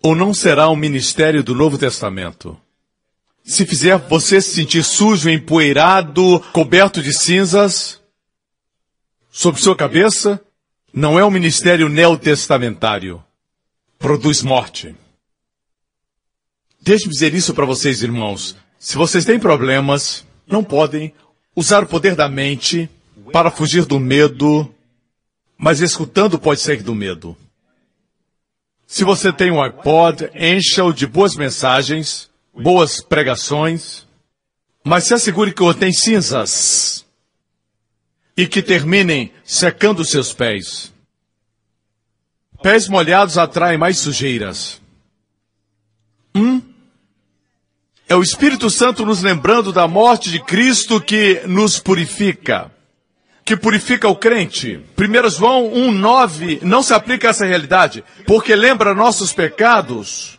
[0.00, 2.56] Ou não será um ministério do Novo Testamento.
[3.42, 8.00] Se fizer você se sentir sujo, empoeirado, coberto de cinzas
[9.28, 10.40] sobre sua cabeça,
[10.94, 13.20] não é um ministério neotestamentário.
[13.98, 14.94] Produz morte.
[16.80, 18.56] Deixe-me dizer isso para vocês, irmãos.
[18.78, 21.12] Se vocês têm problemas, não podem
[21.56, 22.88] usar o poder da mente
[23.32, 24.72] para fugir do medo,
[25.56, 27.36] mas escutando pode sair do medo.
[28.86, 34.06] Se você tem um iPod, encha-o de boas mensagens, boas pregações,
[34.84, 37.04] mas se assegure que tem cinzas
[38.36, 40.92] e que terminem secando seus pés.
[42.62, 44.80] Pés molhados atraem mais sujeiras.
[46.34, 46.62] Hum?
[48.08, 52.70] É o Espírito Santo nos lembrando da morte de Cristo que nos purifica.
[53.46, 54.84] Que purifica o crente.
[54.98, 60.36] 1 João 1,9 não se aplica a essa realidade, porque lembra nossos pecados.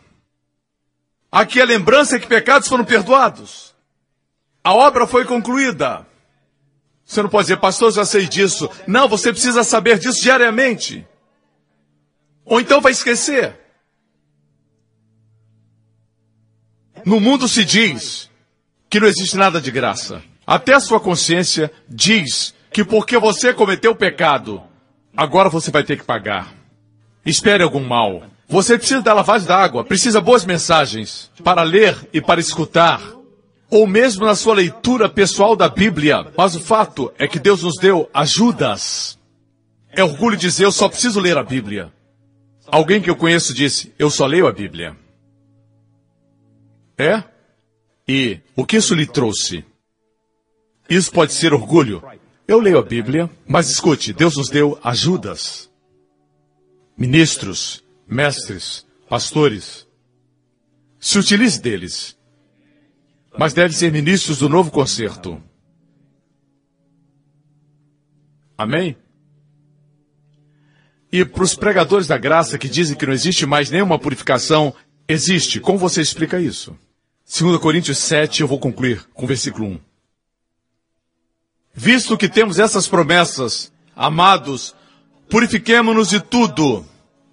[1.31, 3.73] Aqui a lembrança é que pecados foram perdoados.
[4.61, 6.05] A obra foi concluída.
[7.05, 8.69] Você não pode dizer, pastor, já sei disso.
[8.85, 11.07] Não, você precisa saber disso diariamente.
[12.43, 13.57] Ou então vai esquecer.
[17.05, 18.29] No mundo se diz
[18.89, 20.21] que não existe nada de graça.
[20.45, 24.61] Até a sua consciência diz que porque você cometeu pecado,
[25.15, 26.53] agora você vai ter que pagar.
[27.25, 28.21] Espere algum mal.
[28.47, 33.01] Você precisa da lavagem da água, precisa boas mensagens para ler e para escutar
[33.67, 36.31] ou mesmo na sua leitura pessoal da Bíblia.
[36.37, 39.17] Mas o fato é que Deus nos deu ajudas.
[39.89, 41.91] É orgulho dizer, eu só preciso ler a Bíblia.
[42.67, 44.95] Alguém que eu conheço disse, eu só leio a Bíblia.
[46.95, 47.23] É?
[48.07, 49.65] E o que isso lhe trouxe?
[50.87, 52.03] Isso pode ser orgulho.
[52.47, 55.69] Eu leio a Bíblia, mas escute, Deus nos deu ajudas.
[56.97, 59.85] Ministros, mestres, pastores.
[60.97, 62.17] Se utilize deles.
[63.37, 65.43] Mas deve ser ministros do novo concerto.
[68.57, 68.95] Amém?
[71.11, 74.73] E para os pregadores da graça que dizem que não existe mais nenhuma purificação,
[75.07, 75.59] existe.
[75.59, 76.77] Como você explica isso?
[77.27, 79.86] 2 Coríntios 7, eu vou concluir com o versículo 1.
[81.79, 84.73] Visto que temos essas promessas, amados,
[85.29, 86.83] purifiquemo-nos de tudo.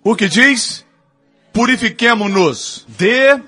[0.02, 0.84] O que diz?
[1.50, 3.40] Purifiquemo-nos de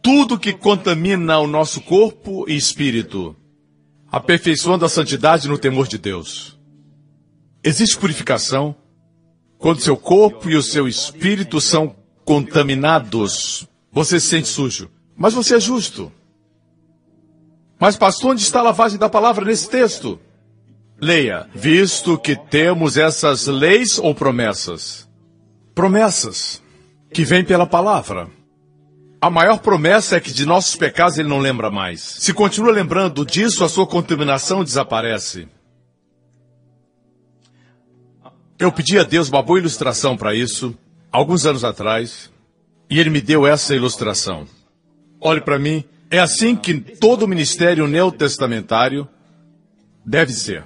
[0.00, 3.34] tudo que contamina o nosso corpo e espírito,
[4.08, 6.56] aperfeiçoando a santidade no temor de Deus.
[7.64, 8.76] Existe purificação
[9.58, 13.66] quando seu corpo e o seu espírito são contaminados.
[13.90, 16.12] Você se sente sujo, mas você é justo.
[17.78, 20.18] Mas, pastor, onde está a lavagem da palavra nesse texto?
[21.00, 25.08] Leia, visto que temos essas leis ou promessas?
[25.74, 26.62] Promessas
[27.12, 28.28] que vêm pela palavra.
[29.20, 32.00] A maior promessa é que de nossos pecados ele não lembra mais.
[32.00, 35.48] Se continua lembrando disso, a sua contaminação desaparece.
[38.58, 40.76] Eu pedi a Deus uma boa ilustração para isso,
[41.10, 42.30] alguns anos atrás,
[42.88, 44.46] e ele me deu essa ilustração.
[45.20, 45.84] Olhe para mim,
[46.14, 49.08] é assim que todo ministério neotestamentário
[50.06, 50.64] deve ser.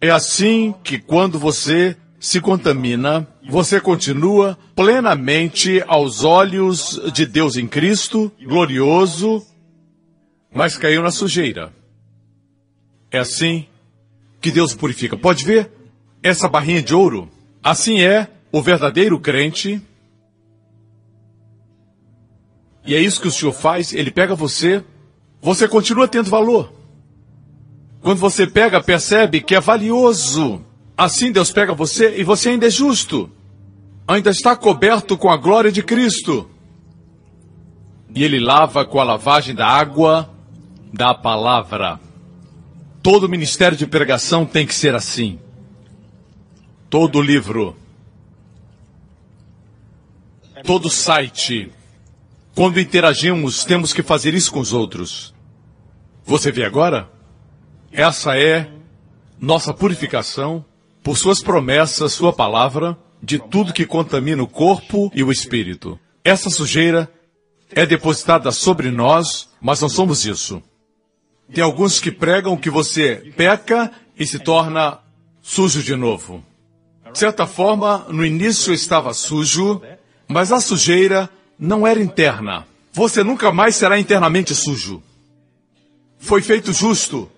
[0.00, 7.66] É assim que quando você se contamina, você continua plenamente aos olhos de Deus em
[7.66, 9.44] Cristo, glorioso,
[10.54, 11.72] mas caiu na sujeira.
[13.10, 13.66] É assim
[14.40, 15.16] que Deus purifica.
[15.16, 15.68] Pode ver
[16.22, 17.28] essa barrinha de ouro?
[17.60, 19.82] Assim é o verdadeiro crente.
[22.84, 24.84] E é isso que o Senhor faz, ele pega você,
[25.40, 26.72] você continua tendo valor.
[28.00, 30.64] Quando você pega, percebe que é valioso.
[30.96, 33.30] Assim Deus pega você e você ainda é justo.
[34.06, 36.48] Ainda está coberto com a glória de Cristo.
[38.14, 40.30] E ele lava com a lavagem da água
[40.92, 42.00] da palavra.
[43.02, 45.38] Todo ministério de pregação tem que ser assim.
[46.88, 47.76] Todo livro,
[50.64, 51.70] todo site,
[52.58, 55.32] quando interagimos, temos que fazer isso com os outros.
[56.24, 57.08] Você vê agora?
[57.92, 58.68] Essa é
[59.40, 60.64] nossa purificação
[61.00, 66.00] por suas promessas, sua palavra, de tudo que contamina o corpo e o espírito.
[66.24, 67.08] Essa sujeira
[67.70, 70.60] é depositada sobre nós, mas não somos isso.
[71.54, 74.98] Tem alguns que pregam que você peca e se torna
[75.40, 76.44] sujo de novo.
[77.12, 79.80] De certa forma, no início estava sujo,
[80.26, 82.66] mas a sujeira não era interna.
[82.92, 85.02] Você nunca mais será internamente sujo.
[86.18, 87.30] Foi feito justo.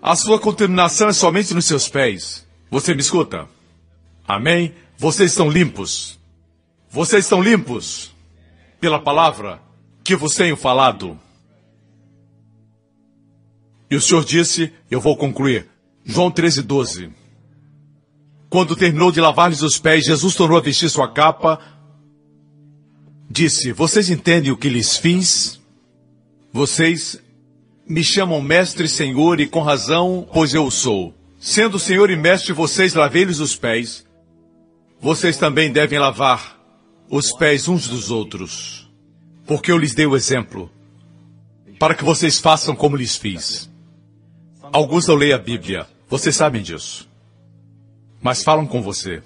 [0.00, 2.46] A sua contaminação é somente nos seus pés.
[2.70, 3.48] Você me escuta?
[4.26, 4.74] Amém?
[4.96, 6.18] Vocês estão limpos.
[6.90, 8.12] Vocês estão limpos
[8.80, 9.60] pela palavra
[10.02, 11.18] que vos tenho falado.
[13.90, 15.68] E o Senhor disse, eu vou concluir,
[16.04, 17.10] João 13, 12.
[18.48, 21.58] Quando terminou de lavar-lhes os pés, Jesus tornou a vestir sua capa.
[23.32, 25.58] Disse: Vocês entendem o que lhes fiz?
[26.52, 27.18] Vocês
[27.88, 31.14] me chamam mestre senhor, e com razão, pois eu sou.
[31.40, 34.06] Sendo senhor e mestre, vocês lavei-lhes os pés.
[35.00, 36.60] Vocês também devem lavar
[37.08, 38.92] os pés uns dos outros.
[39.46, 40.70] Porque eu lhes dei o exemplo,
[41.78, 43.70] para que vocês façam como lhes fiz.
[44.62, 47.10] Alguns não leem a Bíblia, vocês sabem disso
[48.22, 49.20] mas falam com você.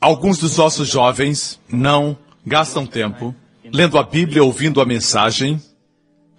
[0.00, 2.16] Alguns dos nossos jovens não
[2.46, 3.34] gastam tempo
[3.72, 5.60] lendo a Bíblia, ouvindo a mensagem,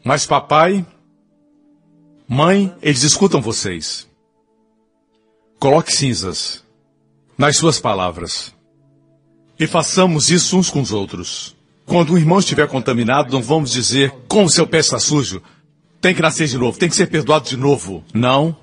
[0.03, 0.85] mas papai,
[2.27, 4.07] mãe, eles escutam vocês.
[5.59, 6.63] Coloque cinzas
[7.37, 8.53] nas suas palavras
[9.59, 11.55] e façamos isso uns com os outros.
[11.85, 15.41] Quando um irmão estiver contaminado, não vamos dizer como seu pé está sujo,
[15.99, 18.03] tem que nascer de novo, tem que ser perdoado de novo.
[18.11, 18.57] Não,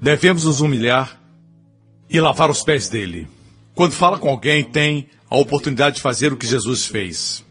[0.00, 1.18] devemos nos humilhar
[2.10, 3.26] e lavar os pés dele.
[3.74, 7.44] Quando fala com alguém, tem a oportunidade de fazer o que Jesus fez.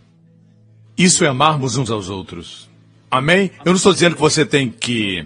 [0.98, 2.70] Isso é amarmos uns aos outros.
[3.10, 3.52] Amém?
[3.66, 5.26] Eu não estou dizendo que você tem que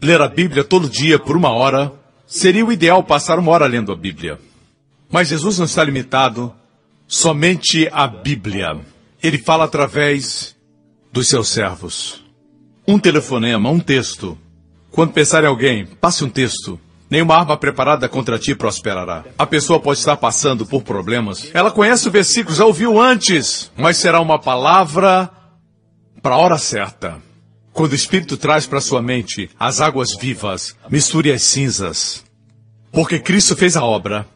[0.00, 1.92] ler a Bíblia todo dia por uma hora.
[2.26, 4.38] Seria o ideal passar uma hora lendo a Bíblia.
[5.10, 6.52] Mas Jesus não está limitado
[7.06, 8.80] somente à Bíblia.
[9.22, 10.56] Ele fala através
[11.12, 12.24] dos seus servos.
[12.86, 14.38] Um telefonema, um texto.
[14.90, 16.78] Quando pensar em alguém, passe um texto.
[17.08, 19.24] Nenhuma arma preparada contra ti prosperará.
[19.38, 21.50] A pessoa pode estar passando por problemas.
[21.54, 25.30] Ela conhece o versículo, já ouviu antes, mas será uma palavra
[26.20, 27.22] para a hora certa.
[27.72, 32.24] Quando o Espírito traz para sua mente as águas vivas, misture as cinzas.
[32.90, 34.26] Porque Cristo fez a obra.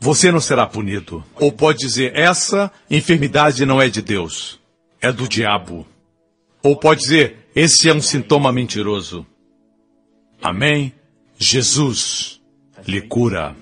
[0.00, 1.24] Você não será punido.
[1.34, 4.58] Ou pode dizer, essa enfermidade não é de Deus,
[5.02, 5.86] é do diabo.
[6.62, 9.26] Ou pode dizer, esse é um sintoma mentiroso.
[10.40, 10.94] Amém?
[11.38, 12.40] Jesus
[12.86, 13.56] lhe cura.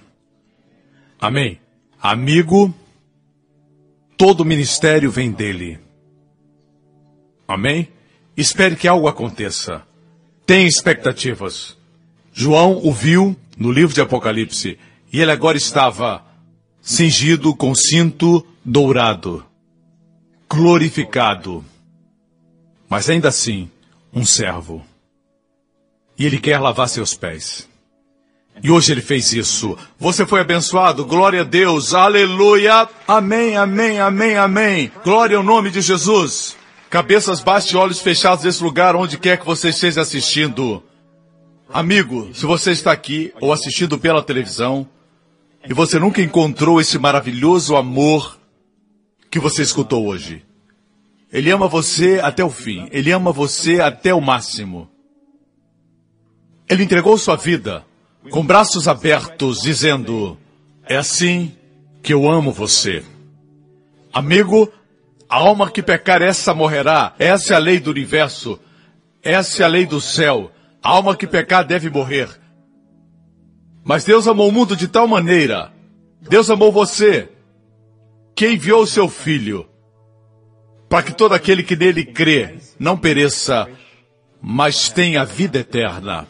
[1.20, 1.60] Amém?
[2.00, 2.74] Amigo,
[4.16, 5.78] todo ministério vem dele.
[7.46, 7.88] Amém?
[8.34, 9.82] Espere que algo aconteça.
[10.46, 11.76] Tenha expectativas.
[12.32, 14.78] João o viu no livro de Apocalipse
[15.12, 16.24] e ele agora estava
[16.80, 19.44] cingido com cinto dourado,
[20.48, 21.64] glorificado,
[22.88, 23.70] mas ainda assim
[24.12, 24.84] um servo.
[26.18, 27.68] E ele quer lavar seus pés.
[28.62, 29.76] E hoje ele fez isso.
[29.98, 31.04] Você foi abençoado.
[31.04, 31.92] Glória a Deus.
[31.92, 32.88] Aleluia.
[33.06, 34.92] Amém, amém, amém, amém.
[35.04, 36.56] Glória ao nome de Jesus.
[36.88, 40.82] Cabeças baixas e olhos fechados nesse lugar, onde quer que você esteja assistindo.
[41.70, 44.88] Amigo, se você está aqui ou assistindo pela televisão
[45.68, 48.38] e você nunca encontrou esse maravilhoso amor
[49.30, 50.44] que você escutou hoje,
[51.30, 54.88] ele ama você até o fim, ele ama você até o máximo.
[56.68, 57.84] Ele entregou sua vida
[58.30, 60.36] com braços abertos, dizendo:
[60.84, 61.52] É assim
[62.02, 63.04] que eu amo você.
[64.12, 64.72] Amigo,
[65.28, 67.14] a alma que pecar, essa morrerá.
[67.18, 68.58] Essa é a lei do universo.
[69.22, 70.50] Essa é a lei do céu.
[70.82, 72.28] A alma que pecar deve morrer.
[73.86, 75.72] Mas Deus amou o mundo de tal maneira,
[76.20, 77.28] Deus amou você,
[78.34, 79.64] que enviou o seu Filho,
[80.88, 83.68] para que todo aquele que nele crê não pereça,
[84.42, 86.26] mas tenha vida eterna.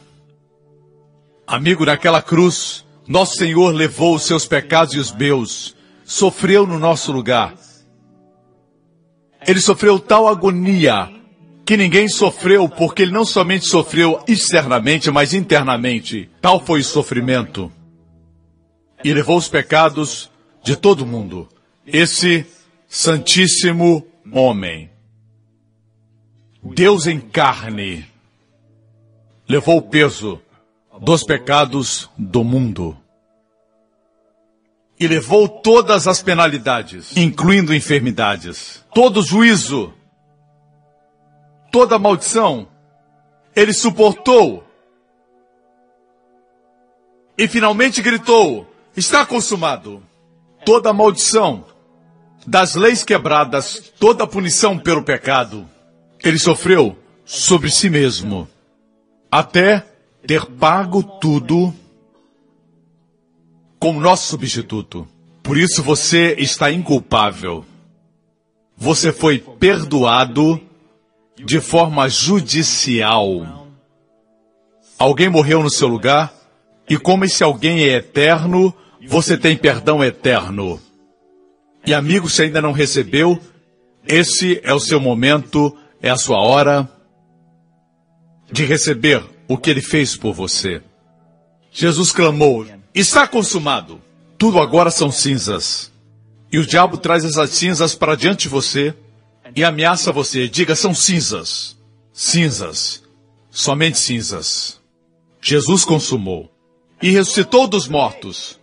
[1.46, 7.12] Amigo, naquela cruz, nosso Senhor levou os seus pecados e os meus, sofreu no nosso
[7.12, 7.54] lugar.
[9.46, 11.08] Ele sofreu tal agonia
[11.64, 16.28] que ninguém sofreu, porque ele não somente sofreu externamente, mas internamente.
[16.40, 17.72] Tal foi o sofrimento.
[19.04, 20.30] E levou os pecados
[20.64, 21.48] de todo mundo.
[21.86, 22.44] Esse
[22.88, 24.90] Santíssimo Homem.
[26.62, 28.04] Deus em carne.
[29.48, 30.40] Levou o peso
[31.00, 32.96] dos pecados do mundo.
[34.98, 39.92] E levou todas as penalidades, incluindo enfermidades, todo juízo,
[41.70, 42.68] toda maldição,
[43.54, 44.64] ele suportou.
[47.36, 48.66] E finalmente gritou:
[48.96, 50.02] Está consumado.
[50.64, 51.64] Toda maldição,
[52.46, 55.68] das leis quebradas, toda punição pelo pecado,
[56.24, 58.48] ele sofreu sobre si mesmo,
[59.30, 59.84] até
[60.26, 61.72] ter pago tudo
[63.78, 65.06] como nosso substituto.
[65.42, 67.64] Por isso você está inculpável.
[68.76, 70.60] Você foi perdoado
[71.36, 73.68] de forma judicial.
[74.98, 76.34] Alguém morreu no seu lugar,
[76.88, 78.74] e como esse alguém é eterno,
[79.06, 80.80] você tem perdão eterno.
[81.86, 83.38] E amigo, se ainda não recebeu,
[84.06, 86.88] esse é o seu momento, é a sua hora
[88.50, 90.82] de receber o que ele fez por você.
[91.70, 94.00] Jesus clamou: Está consumado.
[94.38, 95.92] Tudo agora são cinzas.
[96.52, 98.94] E o diabo traz essas cinzas para diante de você
[99.54, 100.48] e ameaça você.
[100.48, 101.76] Diga: são cinzas.
[102.12, 103.02] Cinzas.
[103.50, 104.80] Somente cinzas.
[105.40, 106.50] Jesus consumou
[107.02, 108.58] e ressuscitou dos mortos.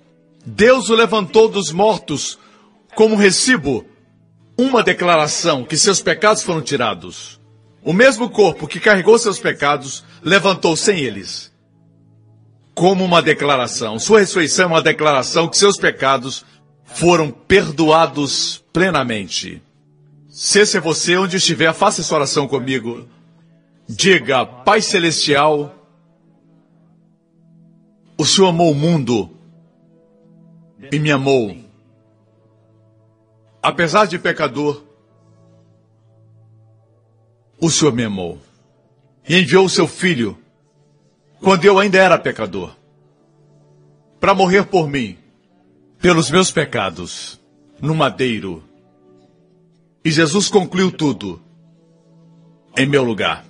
[0.46, 2.38] Deus o levantou dos mortos
[2.96, 3.86] como recibo,
[4.58, 7.40] uma declaração que seus pecados foram tirados.
[7.84, 11.52] O mesmo corpo que carregou seus pecados levantou sem eles.
[12.74, 14.00] Como uma declaração.
[14.00, 16.46] Sua ressurreição é uma declaração que seus pecados
[16.86, 19.62] foram perdoados plenamente.
[20.30, 23.08] Se esse é você, onde estiver, faça essa oração comigo.
[23.88, 25.76] Diga, Pai Celestial,
[28.18, 29.30] o Senhor amou o mundo
[30.92, 31.56] e me amou.
[33.62, 34.83] Apesar de pecador,
[37.66, 38.42] o Senhor me amou
[39.28, 40.38] e enviou o seu filho
[41.40, 42.76] quando eu ainda era pecador
[44.20, 45.18] para morrer por mim,
[45.98, 47.40] pelos meus pecados,
[47.80, 48.62] no madeiro.
[50.04, 51.42] E Jesus concluiu tudo
[52.78, 53.46] em meu lugar.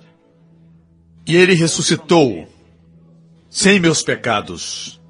[1.26, 2.48] E ele ressuscitou
[3.50, 5.00] sem meus pecados.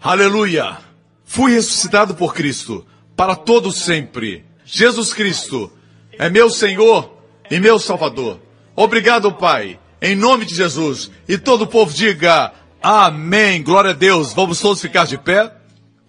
[0.00, 0.78] Aleluia!
[1.24, 2.86] Fui ressuscitado por Cristo
[3.16, 4.44] para todo sempre.
[4.64, 5.72] Jesus Cristo
[6.12, 7.15] é meu Senhor
[7.50, 8.40] e meu Salvador.
[8.74, 11.10] Obrigado, Pai, em nome de Jesus.
[11.28, 12.52] E todo o povo diga
[12.82, 13.62] Amém.
[13.62, 14.32] Glória a Deus.
[14.32, 15.52] Vamos todos ficar de pé?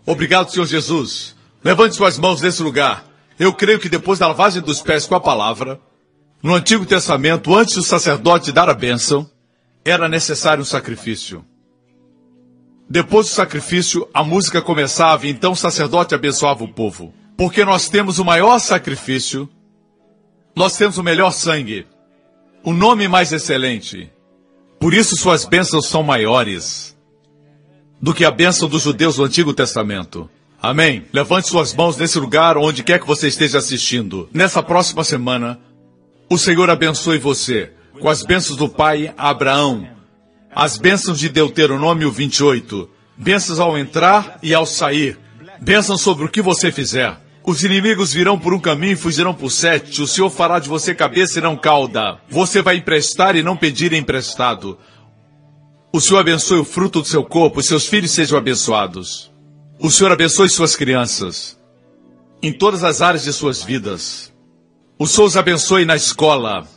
[0.06, 1.36] Obrigado, Senhor Jesus.
[1.64, 3.04] Levante suas mãos nesse lugar.
[3.40, 5.80] Eu creio que depois da lavagem dos pés com a palavra,
[6.42, 9.30] no Antigo Testamento, antes do sacerdote dar a bênção,
[9.84, 11.44] era necessário um sacrifício.
[12.90, 17.14] Depois do sacrifício, a música começava e então o sacerdote abençoava o povo.
[17.36, 19.50] Porque nós temos o maior sacrifício,
[20.58, 21.86] nós temos o melhor sangue,
[22.64, 24.12] o nome mais excelente.
[24.80, 26.98] Por isso suas bênçãos são maiores
[28.02, 30.28] do que a bênção dos judeus do Antigo Testamento.
[30.60, 31.06] Amém.
[31.14, 34.28] Levante suas mãos nesse lugar, onde quer que você esteja assistindo.
[34.34, 35.60] Nessa próxima semana,
[36.28, 37.72] o Senhor abençoe você
[38.02, 39.88] com as bênçãos do Pai Abraão,
[40.52, 45.20] as bênçãos de Deuteronômio 28, bênçãos ao entrar e ao sair,
[45.62, 47.27] bênçãos sobre o que você fizer.
[47.48, 50.02] Os inimigos virão por um caminho e fugirão por sete.
[50.02, 52.20] O Senhor fará de você cabeça e não cauda.
[52.28, 54.78] Você vai emprestar e não pedir emprestado.
[55.94, 59.32] O Senhor abençoe o fruto do seu corpo, seus filhos sejam abençoados.
[59.80, 61.58] O Senhor abençoe suas crianças
[62.44, 64.34] em todas as áreas de suas vidas.
[65.00, 66.68] O Senhor os abençoe na escola.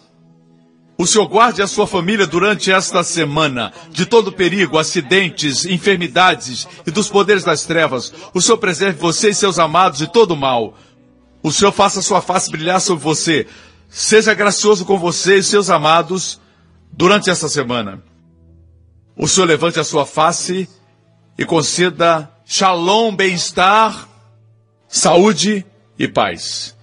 [1.01, 6.91] O Senhor guarde a sua família durante esta semana de todo perigo, acidentes, enfermidades e
[6.91, 8.13] dos poderes das trevas.
[8.35, 10.77] O Senhor preserve você e seus amados de todo mal.
[11.43, 13.47] O Senhor faça sua face brilhar sobre você.
[13.89, 16.39] Seja gracioso com você e seus amados
[16.93, 18.03] durante esta semana.
[19.17, 20.69] O Senhor levante a sua face
[21.39, 24.07] e conceda shalom, bem-estar,
[24.87, 25.65] saúde
[25.99, 26.77] e paz.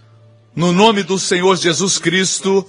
[0.56, 2.68] No nome do Senhor Jesus Cristo,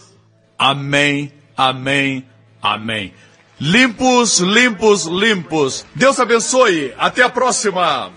[0.59, 2.25] amém, amém,
[2.63, 3.13] amém.
[3.61, 5.85] Limpos, limpos, limpos.
[5.95, 6.95] Deus abençoe.
[6.97, 8.13] Até a próxima.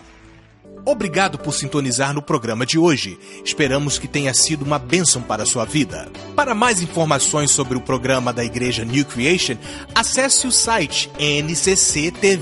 [0.86, 3.18] Obrigado por sintonizar no programa de hoje.
[3.46, 6.10] Esperamos que tenha sido uma bênção para a sua vida.
[6.36, 9.58] Para mais informações sobre o programa da Igreja New Creation,
[9.94, 12.42] acesse o site ncctv.org.sg.